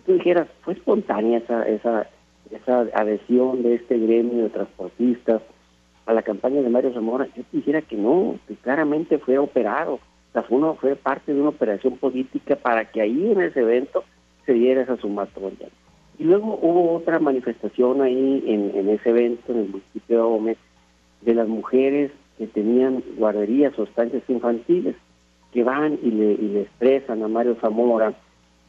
tú 0.05 0.13
dijeras, 0.13 0.47
¿fue 0.61 0.73
espontánea 0.73 1.39
esa, 1.39 1.63
esa, 1.63 2.07
esa 2.51 2.81
adhesión 2.93 3.63
de 3.63 3.75
este 3.75 3.97
gremio 3.97 4.43
de 4.43 4.49
transportistas 4.49 5.41
a 6.05 6.13
la 6.13 6.21
campaña 6.21 6.61
de 6.61 6.69
Mario 6.69 6.93
Zamora? 6.93 7.27
Yo 7.35 7.43
dijera 7.51 7.81
que 7.81 7.95
no, 7.95 8.35
que 8.47 8.55
claramente 8.55 9.17
fue 9.17 9.37
operado. 9.37 9.99
Sea, 10.33 10.43
fue, 10.43 10.59
fue 10.75 10.95
parte 10.95 11.33
de 11.33 11.39
una 11.39 11.49
operación 11.49 11.97
política 11.97 12.55
para 12.55 12.85
que 12.85 13.01
ahí 13.01 13.31
en 13.31 13.41
ese 13.41 13.61
evento 13.61 14.03
se 14.45 14.53
diera 14.53 14.81
esa 14.81 14.97
sumatoria. 14.97 15.67
Y 16.17 16.23
luego 16.23 16.59
hubo 16.61 16.93
otra 16.93 17.19
manifestación 17.19 18.01
ahí 18.01 18.43
en, 18.47 18.71
en 18.75 18.89
ese 18.89 19.09
evento 19.09 19.51
en 19.51 19.59
el 19.59 19.69
municipio 19.69 20.17
de 20.17 20.23
Gómez 20.23 20.57
de 21.21 21.35
las 21.35 21.47
mujeres 21.47 22.11
que 22.37 22.47
tenían 22.47 23.03
guarderías 23.17 23.77
o 23.77 23.83
estancias 23.83 24.23
infantiles, 24.27 24.95
que 25.51 25.63
van 25.63 25.99
y 26.01 26.11
le, 26.11 26.31
y 26.33 26.47
le 26.49 26.61
expresan 26.61 27.23
a 27.23 27.27
Mario 27.27 27.57
Zamora 27.59 28.13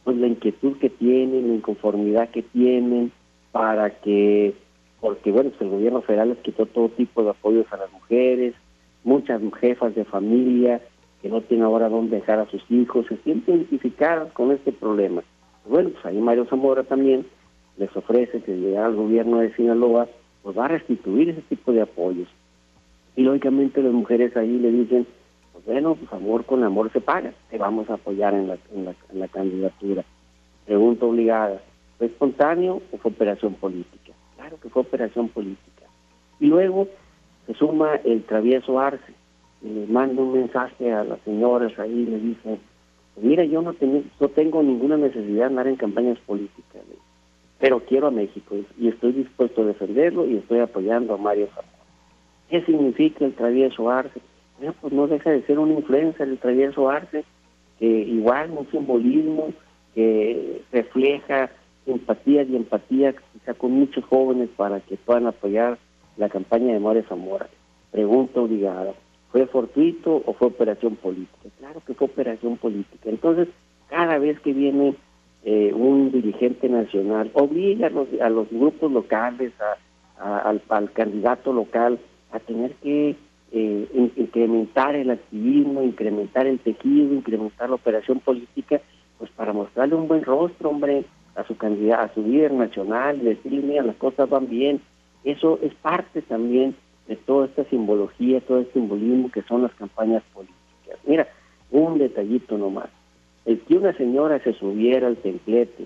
pues 0.03 0.17
la 0.17 0.27
inquietud 0.27 0.77
que 0.79 0.89
tienen, 0.89 1.47
la 1.47 1.55
inconformidad 1.55 2.29
que 2.29 2.43
tienen 2.43 3.11
para 3.51 3.89
que, 4.01 4.53
porque 4.99 5.31
bueno, 5.31 5.49
pues 5.51 5.61
el 5.61 5.69
gobierno 5.69 6.01
federal 6.01 6.29
les 6.29 6.39
quitó 6.39 6.65
todo 6.65 6.89
tipo 6.89 7.23
de 7.23 7.29
apoyos 7.29 7.65
a 7.71 7.77
las 7.77 7.91
mujeres, 7.91 8.53
muchas 9.03 9.41
jefas 9.59 9.95
de 9.95 10.03
familia 10.03 10.81
que 11.23 11.29
no 11.29 11.39
tienen 11.39 11.65
ahora 11.65 11.87
dónde 11.87 12.17
dejar 12.17 12.39
a 12.39 12.49
sus 12.51 12.61
hijos, 12.69 13.07
se 13.07 13.15
sienten 13.23 13.55
identificadas 13.55 14.33
con 14.33 14.51
este 14.51 14.73
problema. 14.73 15.23
Bueno, 15.65 15.91
pues 15.91 16.05
ahí 16.05 16.19
Mario 16.19 16.45
Zamora 16.49 16.83
también 16.83 17.25
les 17.77 17.95
ofrece 17.95 18.41
que 18.41 18.57
llegue 18.57 18.77
al 18.77 18.93
gobierno 18.93 19.39
de 19.39 19.55
Sinaloa, 19.55 20.09
pues 20.41 20.57
va 20.57 20.65
a 20.65 20.67
restituir 20.67 21.29
ese 21.29 21.41
tipo 21.43 21.71
de 21.71 21.81
apoyos. 21.81 22.27
Y 23.15 23.23
lógicamente 23.23 23.81
las 23.81 23.93
mujeres 23.93 24.35
ahí 24.35 24.59
le 24.59 24.69
dicen, 24.69 25.07
pues 25.53 25.65
bueno, 25.65 25.95
pues 25.95 26.11
amor 26.11 26.43
con 26.43 26.61
amor 26.61 26.91
se 26.91 26.99
paga, 26.99 27.33
te 27.49 27.57
vamos 27.57 27.89
a 27.89 27.93
apoyar 27.93 28.33
en 28.33 28.49
la, 28.49 28.57
en 28.75 29.19
la, 29.19 29.27
candidatura. 29.29 30.03
Pregunta 30.65 31.05
obligada, 31.05 31.61
¿fue 31.97 32.07
espontáneo 32.07 32.81
o 32.91 32.97
fue 32.97 33.11
operación 33.11 33.53
política? 33.53 34.11
Claro 34.35 34.59
que 34.61 34.67
fue 34.67 34.81
operación 34.81 35.29
política. 35.29 35.85
Y 36.41 36.47
luego 36.47 36.89
se 37.47 37.53
suma 37.53 37.95
el 38.03 38.25
travieso 38.25 38.77
Arce, 38.77 39.13
le 39.63 39.87
manda 39.87 40.21
un 40.21 40.33
mensaje 40.33 40.91
a 40.91 41.03
las 41.03 41.19
señoras 41.21 41.77
ahí 41.79 41.91
y 41.91 42.05
le 42.05 42.19
dice, 42.19 42.59
mira, 43.21 43.43
yo 43.45 43.61
no, 43.61 43.73
no 44.19 44.27
tengo 44.29 44.61
ninguna 44.61 44.97
necesidad 44.97 45.35
de 45.35 45.43
andar 45.43 45.67
en 45.67 45.75
campañas 45.77 46.19
políticas, 46.25 46.81
pero 47.59 47.79
quiero 47.79 48.07
a 48.07 48.11
México 48.11 48.55
y 48.77 48.89
estoy 48.89 49.13
dispuesto 49.13 49.61
a 49.61 49.65
defenderlo 49.65 50.27
y 50.27 50.35
estoy 50.35 50.59
apoyando 50.59 51.13
a 51.13 51.17
Mario 51.17 51.47
Zamora. 51.47 51.73
¿Qué 52.49 52.61
significa 52.65 53.25
el 53.25 53.33
travieso 53.33 53.89
Arce? 53.89 54.21
pues 54.79 54.93
no 54.93 55.07
deja 55.07 55.31
de 55.31 55.41
ser 55.43 55.59
una 55.59 55.73
influencia 55.73 56.23
el 56.23 56.37
travieso 56.37 56.89
Arce, 56.89 57.25
que 57.79 57.85
igual 57.85 58.51
un 58.51 58.69
simbolismo 58.69 59.49
que 59.93 60.61
refleja 60.71 61.49
empatía 61.85 62.43
y 62.43 62.55
empatía 62.55 63.13
quizá 63.33 63.53
con 63.53 63.71
muchos 63.71 64.05
jóvenes 64.05 64.49
para 64.55 64.79
que 64.79 64.95
puedan 64.97 65.27
apoyar 65.27 65.77
la 66.17 66.29
campaña 66.29 66.73
de 66.73 66.79
More 66.79 67.03
Zamora. 67.03 67.49
Pregunta 67.91 68.41
obligada, 68.41 68.93
¿fue 69.33 69.47
fortuito 69.47 70.21
o 70.25 70.33
fue 70.33 70.47
operación 70.49 70.95
política? 70.95 71.49
Claro 71.57 71.81
que 71.85 71.95
fue 71.95 72.05
operación 72.05 72.55
política. 72.57 73.09
Entonces, 73.09 73.47
cada 73.89 74.19
vez 74.19 74.39
que 74.41 74.53
viene 74.53 74.93
eh, 75.43 75.73
un 75.73 76.11
dirigente 76.11 76.69
nacional, 76.69 77.31
obliga 77.33 77.87
a 77.87 78.29
los, 78.29 78.49
grupos 78.51 78.91
locales, 78.91 79.51
al, 80.19 80.61
al 80.69 80.91
candidato 80.91 81.51
local, 81.51 81.99
a 82.31 82.39
tener 82.39 82.73
que 82.75 83.15
eh, 83.51 84.11
incrementar 84.15 84.95
el 84.95 85.09
activismo, 85.09 85.81
incrementar 85.81 86.45
el 86.45 86.59
tejido, 86.59 87.13
incrementar 87.15 87.69
la 87.69 87.75
operación 87.75 88.19
política, 88.19 88.81
pues 89.17 89.31
para 89.31 89.51
mostrarle 89.51 89.95
un 89.95 90.07
buen 90.07 90.23
rostro, 90.23 90.69
hombre, 90.69 91.05
a 91.35 91.43
su 91.43 91.57
candidato, 91.57 92.03
a 92.03 92.13
su 92.13 92.21
líder 92.21 92.53
nacional, 92.53 93.19
y 93.43 93.49
mira, 93.49 93.81
las 93.81 93.95
cosas 93.95 94.29
van 94.29 94.47
bien. 94.47 94.79
Eso 95.23 95.57
es 95.63 95.73
parte 95.73 96.21
también 96.21 96.75
de 97.07 97.15
toda 97.15 97.47
esta 97.47 97.63
simbología, 97.65 98.41
todo 98.41 98.59
este 98.59 98.73
simbolismo 98.73 99.31
que 99.31 99.41
son 99.43 99.61
las 99.61 99.73
campañas 99.75 100.23
políticas. 100.33 100.99
Mira, 101.05 101.27
un 101.71 101.97
detallito 101.97 102.57
nomás. 102.57 102.89
El 103.45 103.59
que 103.61 103.75
una 103.75 103.93
señora 103.97 104.39
se 104.39 104.53
subiera 104.53 105.07
al 105.07 105.17
templete, 105.17 105.85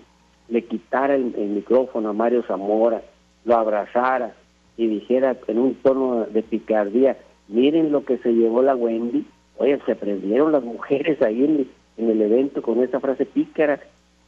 le 0.50 0.64
quitara 0.64 1.16
el 1.16 1.50
micrófono 1.50 2.10
a 2.10 2.14
Mario 2.14 2.44
Zamora, 2.44 3.02
lo 3.46 3.56
abrazara, 3.56 4.36
y 4.78 4.88
dijera 4.88 5.36
en 5.48 5.58
un 5.58 5.74
tono 5.76 6.26
de 6.26 6.44
picardía, 6.44 7.18
miren 7.48 7.92
lo 7.92 8.06
que 8.06 8.20
se 8.20 8.32
llevó 8.32 8.62
la 8.62 8.76
Wendy, 8.76 9.26
oye, 9.58 9.80
se 9.86 9.96
prendieron 9.96 10.52
las 10.52 10.64
mujeres 10.64 11.22
ahí 11.22 11.44
en, 11.44 11.68
el 12.10 12.22
evento 12.22 12.62
con 12.62 12.84
esa 12.84 13.00
frase 13.00 13.26
pícara, 13.26 13.80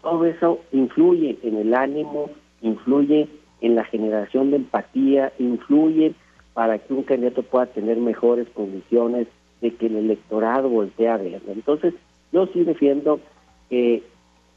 todo 0.02 0.26
eso 0.26 0.60
influye 0.72 1.38
en 1.44 1.58
el 1.58 1.74
ánimo, 1.76 2.32
influye 2.62 3.28
en 3.62 3.76
la 3.76 3.84
generación 3.86 4.50
de 4.50 4.58
empatía, 4.58 5.32
influye 5.38 6.14
para 6.60 6.78
que 6.78 6.94
un 6.94 7.04
candidato 7.04 7.42
pueda 7.42 7.68
tener 7.68 7.96
mejores 7.96 8.46
condiciones 8.50 9.28
de 9.62 9.74
que 9.76 9.86
el 9.86 9.96
electorado 9.96 10.68
voltee 10.68 11.08
a 11.08 11.16
verlo. 11.16 11.54
Entonces, 11.54 11.94
yo 12.34 12.48
sí 12.48 12.66
defiendo 12.66 13.22
que 13.70 14.04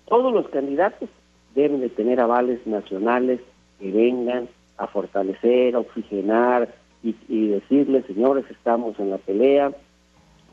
todos 0.09 0.33
los 0.33 0.49
candidatos 0.49 1.09
deben 1.55 1.81
de 1.81 1.91
tener 1.91 2.19
avales 2.19 2.67
nacionales 2.67 3.39
que 3.79 3.93
vengan 3.93 4.49
a 4.79 4.89
fortalecer, 4.89 5.77
a 5.77 5.79
oxigenar 5.79 6.75
y, 7.05 7.47
decirles, 7.47 8.05
señores, 8.07 8.47
estamos 8.51 8.99
en 8.99 9.11
la 9.11 9.19
pelea, 9.19 9.71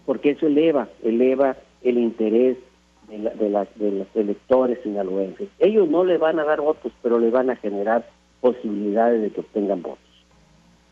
porque 0.05 0.29
eso 0.29 0.45
eleva, 0.45 0.87
eleva 1.01 1.57
el 1.81 1.97
interés 1.97 2.57
de, 3.07 3.17
de 3.17 3.91
los 3.91 4.07
electores 4.13 4.77
sinaloenses. 4.83 5.49
Ellos 5.57 5.89
no 5.89 6.03
le 6.03 6.19
van 6.19 6.37
a 6.37 6.43
dar 6.43 6.61
votos, 6.61 6.91
pero 7.01 7.17
le 7.17 7.31
van 7.31 7.49
a 7.49 7.55
generar 7.55 8.07
posibilidades 8.39 9.23
de 9.23 9.31
que 9.31 9.39
obtengan 9.39 9.81
votos. 9.81 10.08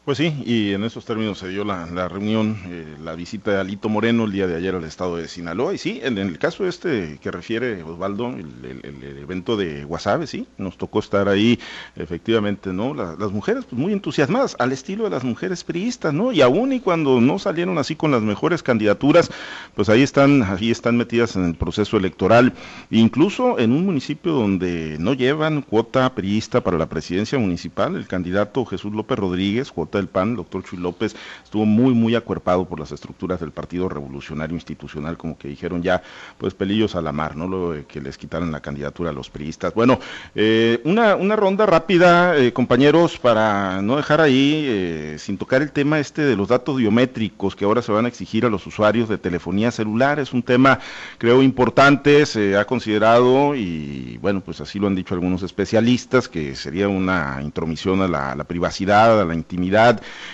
Pues 0.07 0.19
sí, 0.19 0.33
y 0.45 0.71
en 0.71 0.85
esos 0.85 1.03
términos 1.03 1.37
se 1.37 1.49
dio 1.49 1.65
la, 1.65 2.07
reunión, 2.07 2.57
eh, 2.69 2.95
la 3.03 3.13
visita 3.13 3.51
de 3.51 3.59
Alito 3.59 3.89
Moreno 3.89 4.23
el 4.23 4.31
día 4.31 4.47
de 4.47 4.55
ayer 4.55 4.73
al 4.73 4.85
estado 4.85 5.17
de 5.17 5.27
Sinaloa. 5.27 5.73
Y 5.73 5.77
sí, 5.77 5.99
en, 6.01 6.17
el 6.17 6.39
caso 6.39 6.65
este 6.65 7.19
que 7.21 7.29
refiere 7.29 7.83
Osvaldo, 7.83 8.29
el, 8.29 9.19
evento 9.21 9.57
de 9.57 9.83
Guasave, 9.83 10.25
sí, 10.25 10.47
nos 10.57 10.77
tocó 10.77 10.99
estar 10.99 11.27
ahí, 11.27 11.59
efectivamente, 11.97 12.71
¿no? 12.71 12.93
las 12.93 13.33
mujeres 13.33 13.65
pues, 13.65 13.77
muy 13.77 13.91
entusiasmadas, 13.91 14.55
al 14.59 14.71
estilo 14.71 15.03
de 15.03 15.09
las 15.09 15.25
mujeres 15.25 15.65
priistas, 15.65 16.13
¿no? 16.13 16.31
Y 16.31 16.39
aún 16.39 16.71
y 16.71 16.79
cuando 16.79 17.19
no 17.19 17.37
salieron 17.37 17.77
así 17.77 17.97
con 17.97 18.11
las 18.11 18.21
mejores 18.21 18.63
candidaturas, 18.63 19.29
pues 19.75 19.89
ahí 19.89 20.03
están, 20.03 20.41
ahí 20.41 20.71
están 20.71 20.95
metidas 20.95 21.35
en 21.35 21.43
el 21.43 21.55
proceso 21.55 21.97
electoral. 21.97 22.53
Incluso 22.91 23.59
en 23.59 23.73
un 23.73 23.85
municipio 23.85 24.31
donde 24.31 24.95
no 25.01 25.13
llevan 25.13 25.63
cuota 25.63 26.15
priista 26.15 26.63
para 26.63 26.77
la 26.77 26.87
presidencia 26.87 27.37
municipal, 27.37 27.97
el 27.97 28.07
candidato 28.07 28.63
Jesús 28.63 28.93
López 28.93 29.19
Rodríguez, 29.19 29.69
cuota 29.69 29.96
presidenta 29.97 29.97
del 29.97 30.07
PAN, 30.07 30.29
el 30.31 30.36
doctor 30.38 30.63
Chuy 30.63 30.79
López, 30.79 31.15
estuvo 31.43 31.65
muy, 31.65 31.93
muy 31.93 32.15
acuerpado 32.15 32.65
por 32.65 32.79
las 32.79 32.91
estructuras 32.91 33.39
del 33.39 33.51
Partido 33.51 33.89
Revolucionario 33.89 34.55
Institucional, 34.55 35.17
como 35.17 35.38
que 35.38 35.47
dijeron 35.47 35.81
ya, 35.81 36.01
pues 36.38 36.53
pelillos 36.53 36.95
a 36.95 37.01
la 37.01 37.12
mar, 37.12 37.36
¿no? 37.36 37.47
Lo 37.47 37.71
de 37.71 37.86
que 37.86 38.01
les 38.01 38.17
quitaran 38.17 38.51
la 38.51 38.60
candidatura 38.60 39.10
a 39.10 39.13
los 39.13 39.29
priistas. 39.29 39.73
Bueno, 39.73 39.99
eh, 40.36 40.81
una, 40.83 41.15
una 41.15 41.36
ronda 41.36 41.65
rápida, 41.65 42.38
eh, 42.38 42.53
compañeros, 42.53 43.17
para 43.17 43.81
no 43.81 43.97
dejar 43.97 44.21
ahí 44.21 44.65
eh, 44.67 45.15
sin 45.19 45.38
tocar 45.38 45.62
el 45.62 45.71
tema 45.71 45.99
este 45.99 46.21
de 46.21 46.36
los 46.36 46.47
datos 46.47 46.77
biométricos 46.77 47.55
que 47.55 47.65
ahora 47.65 47.81
se 47.81 47.91
van 47.91 48.05
a 48.05 48.07
exigir 48.07 48.45
a 48.45 48.49
los 48.49 48.65
usuarios 48.67 49.10
de 49.10 49.17
telefonía 49.17 49.71
celular. 49.71 50.19
Es 50.19 50.33
un 50.33 50.43
tema, 50.43 50.79
creo, 51.17 51.41
importante, 51.41 52.25
se 52.25 52.55
ha 52.57 52.65
considerado 52.65 53.55
y, 53.55 54.17
bueno, 54.21 54.41
pues 54.41 54.62
así 54.62 54.79
lo 54.79 54.88
han 54.88 54.95
dicho 54.95 55.13
algunos 55.13 55.43
especialistas, 55.43 56.27
que 56.27 56.55
sería 56.55 56.88
una 56.88 57.39
intromisión 57.41 58.01
a 58.01 58.07
la, 58.07 58.43
privacidad, 58.43 59.21
a 59.21 59.25
la 59.25 59.33
intimidad, 59.33 59.87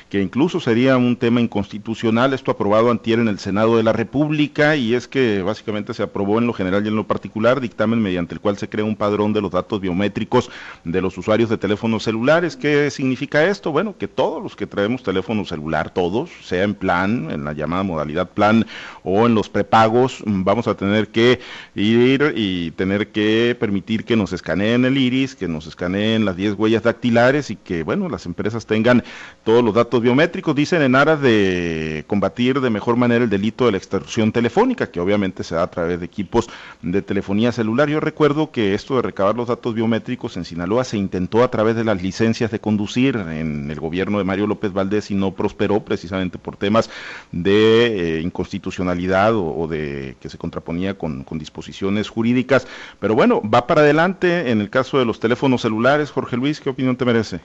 que 0.10 0.22
incluso 0.22 0.60
sería 0.60 0.98
un 0.98 1.16
tema 1.16 1.42
inconstitucional. 1.42 2.34
Esto 2.34 2.52
aprobado 2.52 2.92
antier 2.92 3.20
en 3.20 3.28
el 3.28 3.40
Senado 3.40 3.78
de 3.78 3.84
la 3.84 3.94
República 3.94 4.76
y 4.76 4.94
es 4.94 5.08
que 5.08 5.42
básicamente 5.42 5.94
se 5.94 6.04
aprobó 6.04 6.40
en 6.40 6.48
lo 6.48 6.54
general 6.54 6.86
y 6.86 6.90
en 6.90 6.96
lo 6.96 7.08
particular 7.08 7.62
dictamen 7.62 8.02
mediante 8.02 8.34
el 8.34 8.40
cual 8.40 8.58
se 8.58 8.70
crea 8.70 8.86
un 8.86 8.96
padrón 8.96 9.34
de 9.34 9.42
los 9.42 9.52
datos 9.52 9.80
biométricos 9.80 10.50
de 10.84 11.02
los 11.02 11.18
usuarios 11.18 11.50
de 11.50 11.58
teléfonos 11.58 12.04
celulares. 12.04 12.56
¿Qué 12.56 12.90
significa 12.92 13.46
esto? 13.46 13.72
Bueno, 13.72 13.96
que 13.98 14.08
todos 14.08 14.42
los 14.42 14.56
que 14.56 14.68
traemos 14.68 15.04
teléfono 15.04 15.46
celular, 15.46 15.94
todos, 15.94 16.30
sea 16.44 16.64
en 16.64 16.76
plan, 16.76 17.30
en 17.32 17.44
la 17.44 17.54
llamada 17.54 17.84
modalidad 17.84 18.30
plan 18.30 18.66
o 19.04 19.26
en 19.26 19.36
los 19.36 19.50
prepagos, 19.50 20.24
vamos 20.26 20.68
a 20.68 20.76
tener 20.76 21.10
que 21.10 21.40
ir 21.76 22.34
y 22.36 22.72
tener 22.72 23.10
que 23.10 23.56
permitir 23.60 24.06
que 24.06 24.16
nos 24.16 24.34
escaneen 24.34 24.86
el 24.86 24.98
iris, 24.98 25.36
que 25.36 25.48
nos 25.48 25.68
escaneen 25.68 26.26
las 26.26 26.36
10 26.36 26.54
huellas 26.54 26.84
dactilares 26.84 27.50
y 27.50 27.56
que, 27.56 27.84
bueno, 27.84 28.10
las 28.10 28.26
empresas 28.26 28.66
tengan 28.66 29.04
todos 29.44 29.64
los 29.64 29.74
datos 29.74 30.02
biométricos, 30.02 30.56
dicen 30.56 30.82
en 30.82 30.96
aras 30.96 31.22
de 31.22 32.06
combatir 32.08 32.62
de 32.62 32.70
mejor 32.70 32.96
manera 32.96 33.24
el 33.24 33.30
delito 33.30 33.66
de 33.66 33.72
la 33.72 33.78
extorsión 33.78 34.32
telefónica, 34.32 34.90
que 34.90 35.00
obviamente 35.00 35.44
se 35.44 35.56
da 35.56 35.64
a 35.64 35.72
través 35.72 36.00
de 36.00 36.06
equipos 36.06 36.50
de 36.82 37.02
telefonía 37.02 37.52
celular. 37.52 37.90
Yo 37.90 38.00
recuerdo 38.00 38.52
que 38.52 38.74
esto 38.74 38.96
de 38.96 39.02
recabar 39.02 39.36
los 39.36 39.50
datos 39.50 39.74
biométricos 39.74 40.38
en 40.38 40.46
Sinaloa 40.46 40.84
se 40.84 40.98
intentó 40.98 41.44
a 41.44 41.52
través 41.52 41.76
de 41.76 41.84
las 41.84 42.02
licencias 42.02 42.52
de 42.52 42.60
conducir 42.60 43.18
en 43.18 43.70
el 43.70 43.80
gobierno 43.80 44.18
de 44.18 44.24
Mario 44.24 44.48
López 44.48 44.72
Valdés 44.72 45.12
y 45.12 45.16
no 45.16 45.32
prosperó 45.32 45.82
precisamente 45.82 46.38
por 46.38 46.56
temas 46.56 46.90
de 47.32 48.18
eh, 48.18 48.22
inconstitucionalidad 48.22 49.34
o, 49.36 49.68
de 49.68 50.16
que 50.22 50.30
se 50.30 50.38
contraponía 50.38 50.98
con, 50.98 51.24
con 51.24 51.38
disposiciones 51.38 52.10
jurídicas. 52.10 52.66
Pero 53.00 53.16
bueno, 53.16 53.42
va 53.42 53.68
para 53.68 53.82
adelante 53.82 54.52
en 54.52 54.62
el 54.62 54.70
caso 54.70 55.00
de 55.00 55.06
los 55.06 55.20
teléfonos 55.20 55.62
celulares. 55.62 56.12
Jorge 56.12 56.38
Luis, 56.38 56.62
¿qué 56.62 56.70
opinión 56.70 56.96
te 56.96 57.06
merece? 57.06 57.42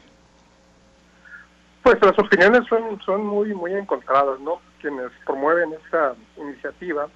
Pues 1.88 2.02
las 2.02 2.18
opiniones 2.18 2.68
son, 2.68 3.00
son 3.00 3.24
muy, 3.24 3.54
muy 3.54 3.72
encontradas, 3.72 4.38
¿no? 4.40 4.60
Quienes 4.78 5.10
promueven 5.24 5.72
esta 5.72 6.14
iniciativa 6.36 7.08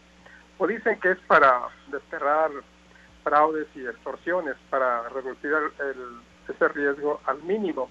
o 0.57 0.67
dicen 0.67 0.99
que 0.99 1.11
es 1.11 1.19
para 1.27 1.69
desterrar 1.89 2.51
fraudes 3.23 3.67
y 3.75 3.85
extorsiones, 3.85 4.57
para 4.71 5.11
reducir 5.11 5.53
el, 5.53 6.55
ese 6.55 6.69
riesgo 6.69 7.21
al 7.27 7.43
mínimo. 7.43 7.91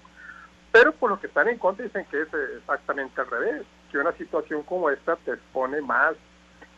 Pero 0.72 0.90
por 0.90 1.10
lo 1.10 1.20
que 1.20 1.28
están 1.28 1.46
en 1.46 1.58
contra 1.58 1.84
dicen 1.84 2.04
que 2.10 2.22
es 2.22 2.28
exactamente 2.58 3.20
al 3.20 3.30
revés, 3.30 3.62
que 3.92 3.98
una 3.98 4.10
situación 4.14 4.64
como 4.64 4.90
esta 4.90 5.14
te 5.14 5.34
expone 5.34 5.80
más 5.82 6.14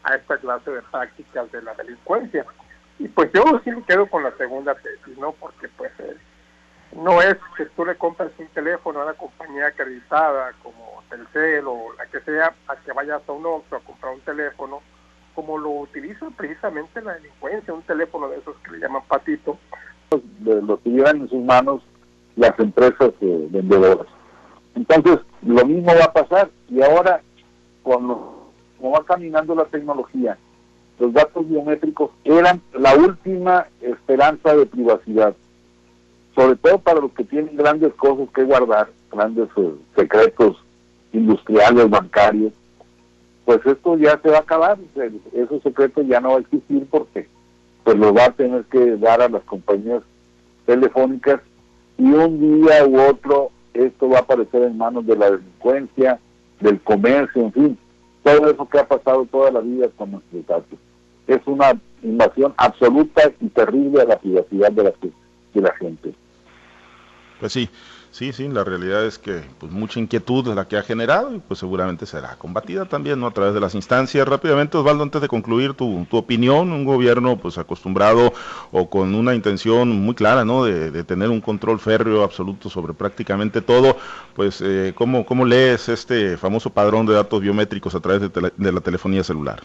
a 0.02 0.16
esta 0.16 0.36
clase 0.36 0.70
de 0.70 0.82
prácticas 0.82 1.50
de 1.50 1.62
la 1.62 1.72
delincuencia. 1.76 2.44
Y 2.98 3.08
pues 3.08 3.30
yo 3.32 3.42
sí 3.64 3.70
me 3.70 3.82
quedo 3.84 4.06
con 4.10 4.22
la 4.22 4.36
segunda 4.36 4.74
tesis, 4.74 5.16
¿no? 5.16 5.32
Porque 5.32 5.66
pues 5.78 5.92
eh, 6.00 6.14
no 6.94 7.20
es 7.20 7.36
que 7.56 7.66
tú 7.66 7.84
le 7.84 7.96
compras 7.96 8.30
un 8.38 8.46
teléfono 8.48 9.00
a 9.00 9.04
una 9.04 9.14
compañía 9.14 9.66
acreditada 9.66 10.52
como 10.62 11.02
Telcel 11.10 11.66
o 11.66 11.92
la 11.98 12.06
que 12.06 12.20
sea, 12.20 12.54
a 12.68 12.76
que 12.76 12.92
vayas 12.92 13.22
a 13.26 13.32
un 13.32 13.44
Oxxo 13.44 13.76
a 13.76 13.80
comprar 13.80 14.14
un 14.14 14.20
teléfono, 14.20 14.80
como 15.34 15.58
lo 15.58 15.70
utiliza 15.70 16.26
precisamente 16.36 17.00
la 17.02 17.14
delincuencia, 17.14 17.74
un 17.74 17.82
teléfono 17.82 18.28
de 18.28 18.38
esos 18.38 18.56
que 18.58 18.72
le 18.72 18.78
llaman 18.78 19.02
patito. 19.08 19.58
Lo 20.44 20.80
que 20.80 20.90
llevan 20.90 21.22
en 21.22 21.28
sus 21.28 21.44
manos 21.44 21.82
las 22.36 22.58
empresas 22.58 23.10
eh, 23.20 23.48
vendedoras. 23.50 24.06
Entonces, 24.74 25.18
lo 25.42 25.64
mismo 25.64 25.92
va 25.94 26.04
a 26.04 26.12
pasar 26.12 26.50
y 26.68 26.82
ahora, 26.82 27.20
cuando 27.82 28.50
como 28.78 28.92
va 28.92 29.04
caminando 29.04 29.54
la 29.54 29.64
tecnología, 29.64 30.36
los 30.98 31.12
datos 31.12 31.48
biométricos 31.48 32.10
eran 32.24 32.60
la 32.72 32.94
última 32.94 33.66
esperanza 33.80 34.54
de 34.54 34.66
privacidad, 34.66 35.34
sobre 36.34 36.56
todo 36.56 36.78
para 36.78 37.00
los 37.00 37.12
que 37.12 37.24
tienen 37.24 37.56
grandes 37.56 37.92
cosas 37.94 38.28
que 38.34 38.44
guardar, 38.44 38.88
grandes 39.10 39.48
eh, 39.56 39.74
secretos 39.94 40.56
industriales, 41.12 41.88
bancarios, 41.88 42.52
pues 43.44 43.64
esto 43.64 43.96
ya 43.98 44.18
se 44.22 44.30
va 44.30 44.38
a 44.38 44.40
acabar, 44.40 44.78
esos 45.32 45.62
secretos 45.62 46.06
ya 46.06 46.20
no 46.20 46.30
va 46.30 46.36
a 46.36 46.40
existir 46.40 46.86
porque 46.90 47.28
pues 47.84 47.96
los 47.98 48.16
va 48.16 48.26
a 48.26 48.32
tener 48.32 48.64
que 48.64 48.96
dar 48.96 49.20
a 49.20 49.28
las 49.28 49.42
compañías 49.44 50.02
telefónicas 50.64 51.40
y 51.98 52.10
un 52.10 52.62
día 52.62 52.86
u 52.86 52.98
otro 53.00 53.50
esto 53.74 54.08
va 54.08 54.18
a 54.18 54.22
aparecer 54.22 54.62
en 54.62 54.78
manos 54.78 55.06
de 55.06 55.16
la 55.16 55.30
delincuencia, 55.30 56.18
del 56.60 56.80
comercio, 56.80 57.42
en 57.42 57.52
fin, 57.52 57.78
todo 58.22 58.50
eso 58.50 58.68
que 58.68 58.78
ha 58.78 58.88
pasado 58.88 59.26
toda 59.26 59.50
la 59.50 59.60
vida 59.60 59.88
con 59.96 60.12
nuestros 60.12 60.46
datos. 60.46 60.78
Es 61.26 61.40
una 61.46 61.78
invasión 62.02 62.54
absoluta 62.56 63.22
y 63.40 63.48
terrible 63.48 64.02
a 64.02 64.06
la 64.06 64.18
privacidad 64.18 64.72
de 64.72 64.84
la, 64.84 64.92
de 65.54 65.60
la 65.60 65.74
gente. 65.76 66.14
Pues 67.40 67.52
sí, 67.52 67.68
Sí, 68.14 68.32
sí, 68.32 68.46
la 68.46 68.62
realidad 68.62 69.04
es 69.04 69.18
que 69.18 69.40
pues 69.58 69.72
mucha 69.72 69.98
inquietud 69.98 70.48
es 70.48 70.54
la 70.54 70.68
que 70.68 70.76
ha 70.76 70.82
generado 70.82 71.34
y 71.34 71.40
pues 71.40 71.58
seguramente 71.58 72.06
será 72.06 72.36
combatida 72.36 72.84
también 72.84 73.18
¿no? 73.18 73.26
a 73.26 73.32
través 73.32 73.54
de 73.54 73.60
las 73.60 73.74
instancias. 73.74 74.28
Rápidamente, 74.28 74.76
Osvaldo, 74.76 75.02
antes 75.02 75.20
de 75.20 75.26
concluir 75.26 75.74
tu, 75.74 76.06
tu 76.08 76.16
opinión, 76.16 76.70
un 76.70 76.84
gobierno 76.84 77.36
pues 77.36 77.58
acostumbrado 77.58 78.32
o 78.70 78.88
con 78.88 79.16
una 79.16 79.34
intención 79.34 79.88
muy 80.00 80.14
clara 80.14 80.44
¿no? 80.44 80.64
de, 80.64 81.02
tener 81.02 81.28
un 81.28 81.40
control 81.40 81.80
férreo 81.80 82.22
absoluto 82.22 82.70
sobre 82.70 82.94
prácticamente 82.94 83.60
todo, 83.62 83.96
pues 84.36 84.62
eh, 84.64 84.92
¿cómo, 84.94 85.26
¿cómo 85.26 85.44
lees 85.44 85.88
este 85.88 86.36
famoso 86.36 86.70
padrón 86.70 87.06
de 87.06 87.14
datos 87.14 87.40
biométricos 87.40 87.96
a 87.96 88.00
través 88.00 88.20
de, 88.20 88.52
de 88.56 88.72
la 88.72 88.80
telefonía 88.80 89.24
celular? 89.24 89.64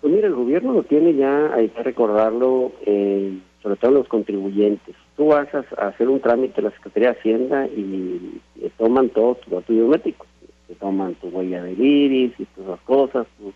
Pues 0.00 0.12
mira, 0.12 0.26
el 0.26 0.34
gobierno 0.34 0.72
lo 0.72 0.82
tiene 0.82 1.14
ya, 1.14 1.54
hay 1.54 1.68
que 1.68 1.82
recordarlo, 1.84 2.72
eh, 2.84 3.38
sobre 3.68 3.80
todo 3.80 3.90
los 3.90 4.08
contribuyentes 4.08 4.96
tú 5.18 5.26
vas 5.26 5.48
a, 5.52 5.88
hacer 5.88 6.08
un 6.08 6.20
trámite 6.20 6.60
en 6.60 6.66
la 6.66 6.70
Secretaría 6.70 7.12
de 7.12 7.18
Hacienda 7.18 7.66
y, 7.66 8.40
toman 8.78 9.08
todo 9.08 9.34
tu 9.34 9.50
dato 9.50 9.72
biométrico. 9.72 10.24
Te 10.68 10.74
toman 10.76 11.14
tu 11.16 11.28
huella 11.28 11.64
de 11.64 11.72
iris 11.72 12.32
y 12.38 12.44
todas 12.44 12.70
las 12.70 12.80
cosas, 12.82 13.26
tus 13.36 13.52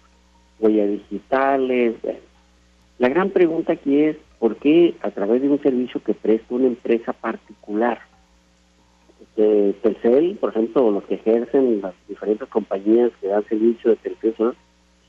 huellas 0.58 0.90
digitales. 0.90 1.94
La 2.98 3.08
gran 3.08 3.30
pregunta 3.30 3.74
aquí 3.74 4.00
es, 4.00 4.16
¿por 4.40 4.56
qué 4.56 4.94
a 5.00 5.12
través 5.12 5.42
de 5.42 5.48
un 5.48 5.62
servicio 5.62 6.02
que 6.02 6.14
presta 6.14 6.52
una 6.52 6.66
empresa 6.66 7.12
particular? 7.12 8.00
Este, 9.20 9.74
Telcel, 9.74 10.36
por 10.40 10.50
ejemplo, 10.50 10.90
los 10.90 11.04
que 11.04 11.14
ejercen 11.14 11.80
las 11.80 11.94
diferentes 12.08 12.48
compañías 12.48 13.12
que 13.20 13.28
dan 13.28 13.44
servicio 13.44 13.90
de 13.90 13.96
televisión 13.96 14.56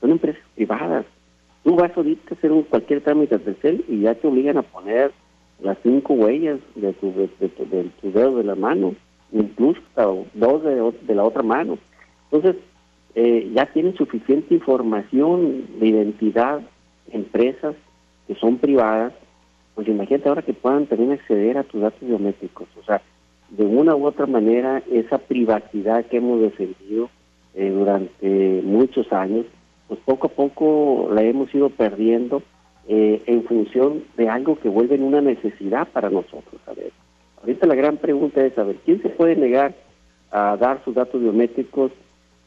son 0.00 0.10
empresas 0.12 0.44
privadas. 0.54 1.06
Tú 1.64 1.74
vas 1.76 1.96
ahorita 1.96 2.22
a 2.30 2.34
hacer 2.34 2.52
un, 2.52 2.62
cualquier 2.62 3.00
trámite 3.00 3.34
a 3.34 3.38
Telcel 3.38 3.84
y 3.88 4.00
ya 4.00 4.14
te 4.14 4.28
obligan 4.28 4.58
a 4.58 4.62
poner 4.62 5.12
las 5.60 5.78
cinco 5.82 6.12
huellas 6.12 6.60
de 6.74 6.92
tu, 6.92 7.12
de, 7.12 7.90
tu 8.00 8.12
dedo 8.12 8.36
de 8.36 8.44
la 8.44 8.54
mano, 8.54 8.94
incluso 9.32 9.80
dos 10.34 10.62
de, 10.62 11.14
la 11.14 11.24
otra 11.24 11.42
mano. 11.42 11.78
Entonces, 12.30 12.62
eh, 13.14 13.50
ya 13.54 13.66
tienen 13.66 13.96
suficiente 13.96 14.54
información 14.54 15.64
de 15.80 15.86
identidad 15.86 16.60
empresas 17.10 17.74
que 18.26 18.34
son 18.34 18.58
privadas, 18.58 19.14
pues 19.74 19.88
imagínate 19.88 20.28
ahora 20.28 20.42
que 20.42 20.52
puedan 20.52 20.86
también 20.86 21.12
acceder 21.12 21.56
a 21.56 21.64
tus 21.64 21.80
datos 21.80 22.06
biométricos. 22.06 22.68
O 22.78 22.84
sea, 22.84 23.00
de 23.50 23.64
una 23.64 23.96
u 23.96 24.06
otra 24.06 24.26
manera, 24.26 24.82
esa 24.90 25.18
privacidad 25.18 26.04
que 26.06 26.18
hemos 26.18 26.40
defendido 26.40 27.08
eh, 27.54 27.70
durante 27.70 28.62
muchos 28.64 29.10
años, 29.12 29.46
pues 29.88 30.00
poco 30.04 30.28
a 30.28 30.30
poco 30.30 31.08
la 31.12 31.22
hemos 31.22 31.54
ido 31.54 31.70
perdiendo 31.70 32.42
eh, 32.88 33.22
en 33.26 33.44
función 33.44 34.04
de 34.16 34.28
algo 34.28 34.58
que 34.58 34.68
vuelve 34.68 34.94
en 34.94 35.04
una 35.04 35.20
necesidad 35.20 35.88
para 35.88 36.10
nosotros. 36.10 36.60
A 36.66 36.72
ver, 36.72 36.92
ahorita 37.40 37.66
la 37.66 37.74
gran 37.74 37.96
pregunta 37.96 38.44
es 38.44 38.54
saber 38.54 38.76
quién 38.84 39.00
se 39.02 39.08
puede 39.08 39.36
negar 39.36 39.74
a 40.30 40.56
dar 40.56 40.82
sus 40.84 40.94
datos 40.94 41.20
biométricos 41.20 41.92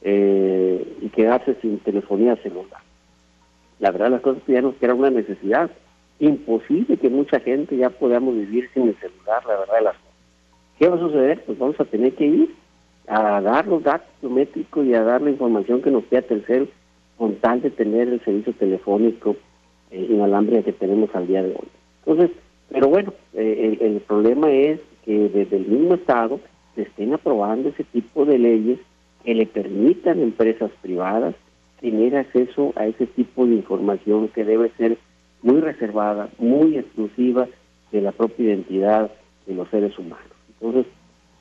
eh, 0.01 0.97
y 1.01 1.09
quedarse 1.09 1.55
sin 1.61 1.79
telefonía 1.79 2.35
celular. 2.37 2.81
La 3.79 3.91
verdad, 3.91 4.11
las 4.11 4.21
cosas 4.21 4.43
ya 4.47 4.61
nos 4.61 4.75
queda 4.75 4.93
una 4.93 5.09
necesidad. 5.09 5.69
Imposible 6.19 6.97
que 6.97 7.09
mucha 7.09 7.39
gente 7.39 7.77
ya 7.77 7.89
podamos 7.89 8.35
vivir 8.35 8.69
sin 8.73 8.89
el 8.89 8.95
celular, 8.97 9.45
la 9.45 9.57
verdad 9.57 9.75
de 9.75 9.81
las 9.81 9.93
cosas. 9.93 10.07
¿Qué 10.79 10.87
va 10.89 10.95
a 10.95 10.99
suceder? 10.99 11.43
Pues 11.45 11.57
vamos 11.57 11.79
a 11.79 11.85
tener 11.85 12.13
que 12.13 12.25
ir 12.25 12.55
a 13.07 13.41
dar 13.41 13.67
los 13.67 13.83
datos 13.83 14.07
biométricos 14.21 14.85
y 14.85 14.93
a 14.93 15.03
dar 15.03 15.21
la 15.21 15.29
información 15.29 15.81
que 15.81 15.91
nos 15.91 16.03
queda 16.05 16.23
Telcel 16.23 16.69
con 17.17 17.35
tener 17.35 18.09
el 18.09 18.23
servicio 18.23 18.53
telefónico 18.53 19.35
eh, 19.91 20.07
inalámbrica 20.09 20.63
que 20.63 20.73
tenemos 20.73 21.13
al 21.15 21.27
día 21.27 21.43
de 21.43 21.49
hoy. 21.49 21.67
Entonces, 22.05 22.31
pero 22.69 22.89
bueno, 22.89 23.13
eh, 23.33 23.77
el, 23.79 23.99
problema 24.01 24.51
es 24.51 24.79
que 25.05 25.29
desde 25.29 25.57
el 25.57 25.67
mismo 25.67 25.95
Estado 25.95 26.39
se 26.75 26.83
estén 26.83 27.13
aprobando 27.13 27.69
ese 27.69 27.83
tipo 27.85 28.25
de 28.25 28.37
leyes 28.37 28.79
que 29.23 29.33
le 29.33 29.45
permitan 29.45 30.19
a 30.19 30.23
empresas 30.23 30.71
privadas 30.81 31.35
tener 31.81 32.15
acceso 32.15 32.73
a 32.75 32.87
ese 32.87 33.07
tipo 33.07 33.45
de 33.45 33.55
información 33.55 34.29
que 34.29 34.43
debe 34.43 34.71
ser 34.77 34.97
muy 35.41 35.61
reservada, 35.61 36.29
muy 36.39 36.77
exclusiva 36.77 37.47
de 37.91 38.01
la 38.01 38.11
propia 38.11 38.47
identidad 38.47 39.11
de 39.45 39.53
los 39.53 39.69
seres 39.69 39.97
humanos. 39.97 40.27
Entonces, 40.59 40.91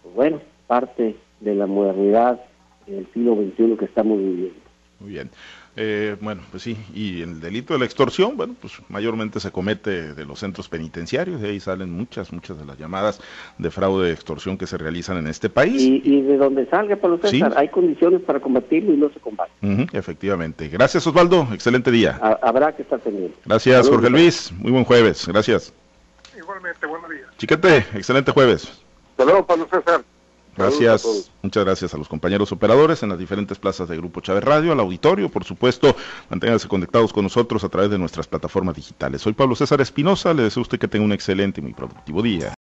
pues 0.03 0.15
bueno, 0.15 0.41
parte 0.67 1.17
de 1.41 1.55
la 1.55 1.67
modernidad 1.67 2.41
del 2.87 3.07
siglo 3.13 3.35
XXI 3.35 3.77
que 3.77 3.85
estamos 3.87 4.19
viviendo. 4.19 4.61
Muy 5.01 5.11
bien. 5.11 5.31
Eh, 5.79 6.17
bueno, 6.23 6.41
pues 6.51 6.63
sí, 6.63 6.75
y 6.95 7.21
el 7.21 7.39
delito 7.39 7.75
de 7.75 7.79
la 7.79 7.85
extorsión, 7.85 8.37
bueno, 8.37 8.55
pues 8.59 8.73
mayormente 8.89 9.41
se 9.41 9.51
comete 9.51 10.15
de 10.15 10.25
los 10.25 10.39
centros 10.39 10.71
penitenciarios, 10.71 11.43
de 11.43 11.51
ahí 11.51 11.61
salen 11.61 11.93
muchas, 11.93 12.33
muchas 12.33 12.59
de 12.59 12.65
las 12.65 12.79
llamadas 12.79 13.21
de 13.59 13.71
fraude 13.71 14.07
de 14.07 14.15
extorsión 14.15 14.57
que 14.57 14.67
se 14.67 14.79
realizan 14.79 15.19
en 15.19 15.27
este 15.27 15.51
país. 15.51 15.83
Y, 15.83 16.23
de 16.23 16.39
donde 16.39 16.67
salga, 16.67 16.97
Pablo 16.97 17.19
César, 17.19 17.53
hay 17.57 17.69
condiciones 17.69 18.23
para 18.23 18.41
combatirlo 18.41 18.95
y 18.95 18.97
no 18.97 19.11
se 19.11 19.21
combate. 19.21 19.53
efectivamente. 19.93 20.69
Gracias, 20.69 21.07
Osvaldo, 21.07 21.47
excelente 21.53 21.91
día. 21.91 22.19
habrá 22.41 22.75
que 22.75 22.81
estar 22.81 22.99
pendiente. 22.99 23.37
Gracias, 23.45 23.87
Jorge 23.87 24.09
Luis, 24.09 24.51
muy 24.53 24.73
buen 24.73 24.85
jueves, 24.85 25.29
gracias. 25.29 25.75
Igualmente, 26.39 26.87
buenos 26.87 27.11
días. 27.11 27.27
Chiquete, 27.37 27.77
excelente 27.95 28.33
jueves. 28.33 28.83
Hasta 29.11 29.25
luego, 29.25 29.47
Pablo 29.47 29.69
César. 29.71 30.03
Gracias, 30.57 31.31
muchas 31.43 31.65
gracias 31.65 31.93
a 31.93 31.99
los 31.99 32.09
compañeros 32.09 32.51
operadores 32.51 33.03
en 33.03 33.11
las 33.11 33.19
diferentes 33.19 33.59
plazas 33.59 33.89
de 33.89 33.97
Grupo 33.97 34.21
Chávez 34.21 34.43
Radio, 34.43 34.73
al 34.73 34.81
auditorio, 34.81 35.29
por 35.29 35.45
supuesto, 35.45 35.95
manténganse 36.31 36.67
conectados 36.67 37.13
con 37.13 37.25
nosotros 37.25 37.63
a 37.63 37.69
través 37.69 37.91
de 37.91 37.99
nuestras 37.99 38.27
plataformas 38.27 38.75
digitales. 38.75 39.21
Soy 39.21 39.35
Pablo 39.35 39.55
César 39.55 39.81
Espinosa, 39.83 40.33
le 40.33 40.45
deseo 40.45 40.63
a 40.63 40.63
usted 40.63 40.79
que 40.79 40.89
tenga 40.89 41.05
un 41.05 41.13
excelente 41.13 41.61
y 41.61 41.63
muy 41.63 41.75
productivo 41.75 42.23
día. 42.23 42.55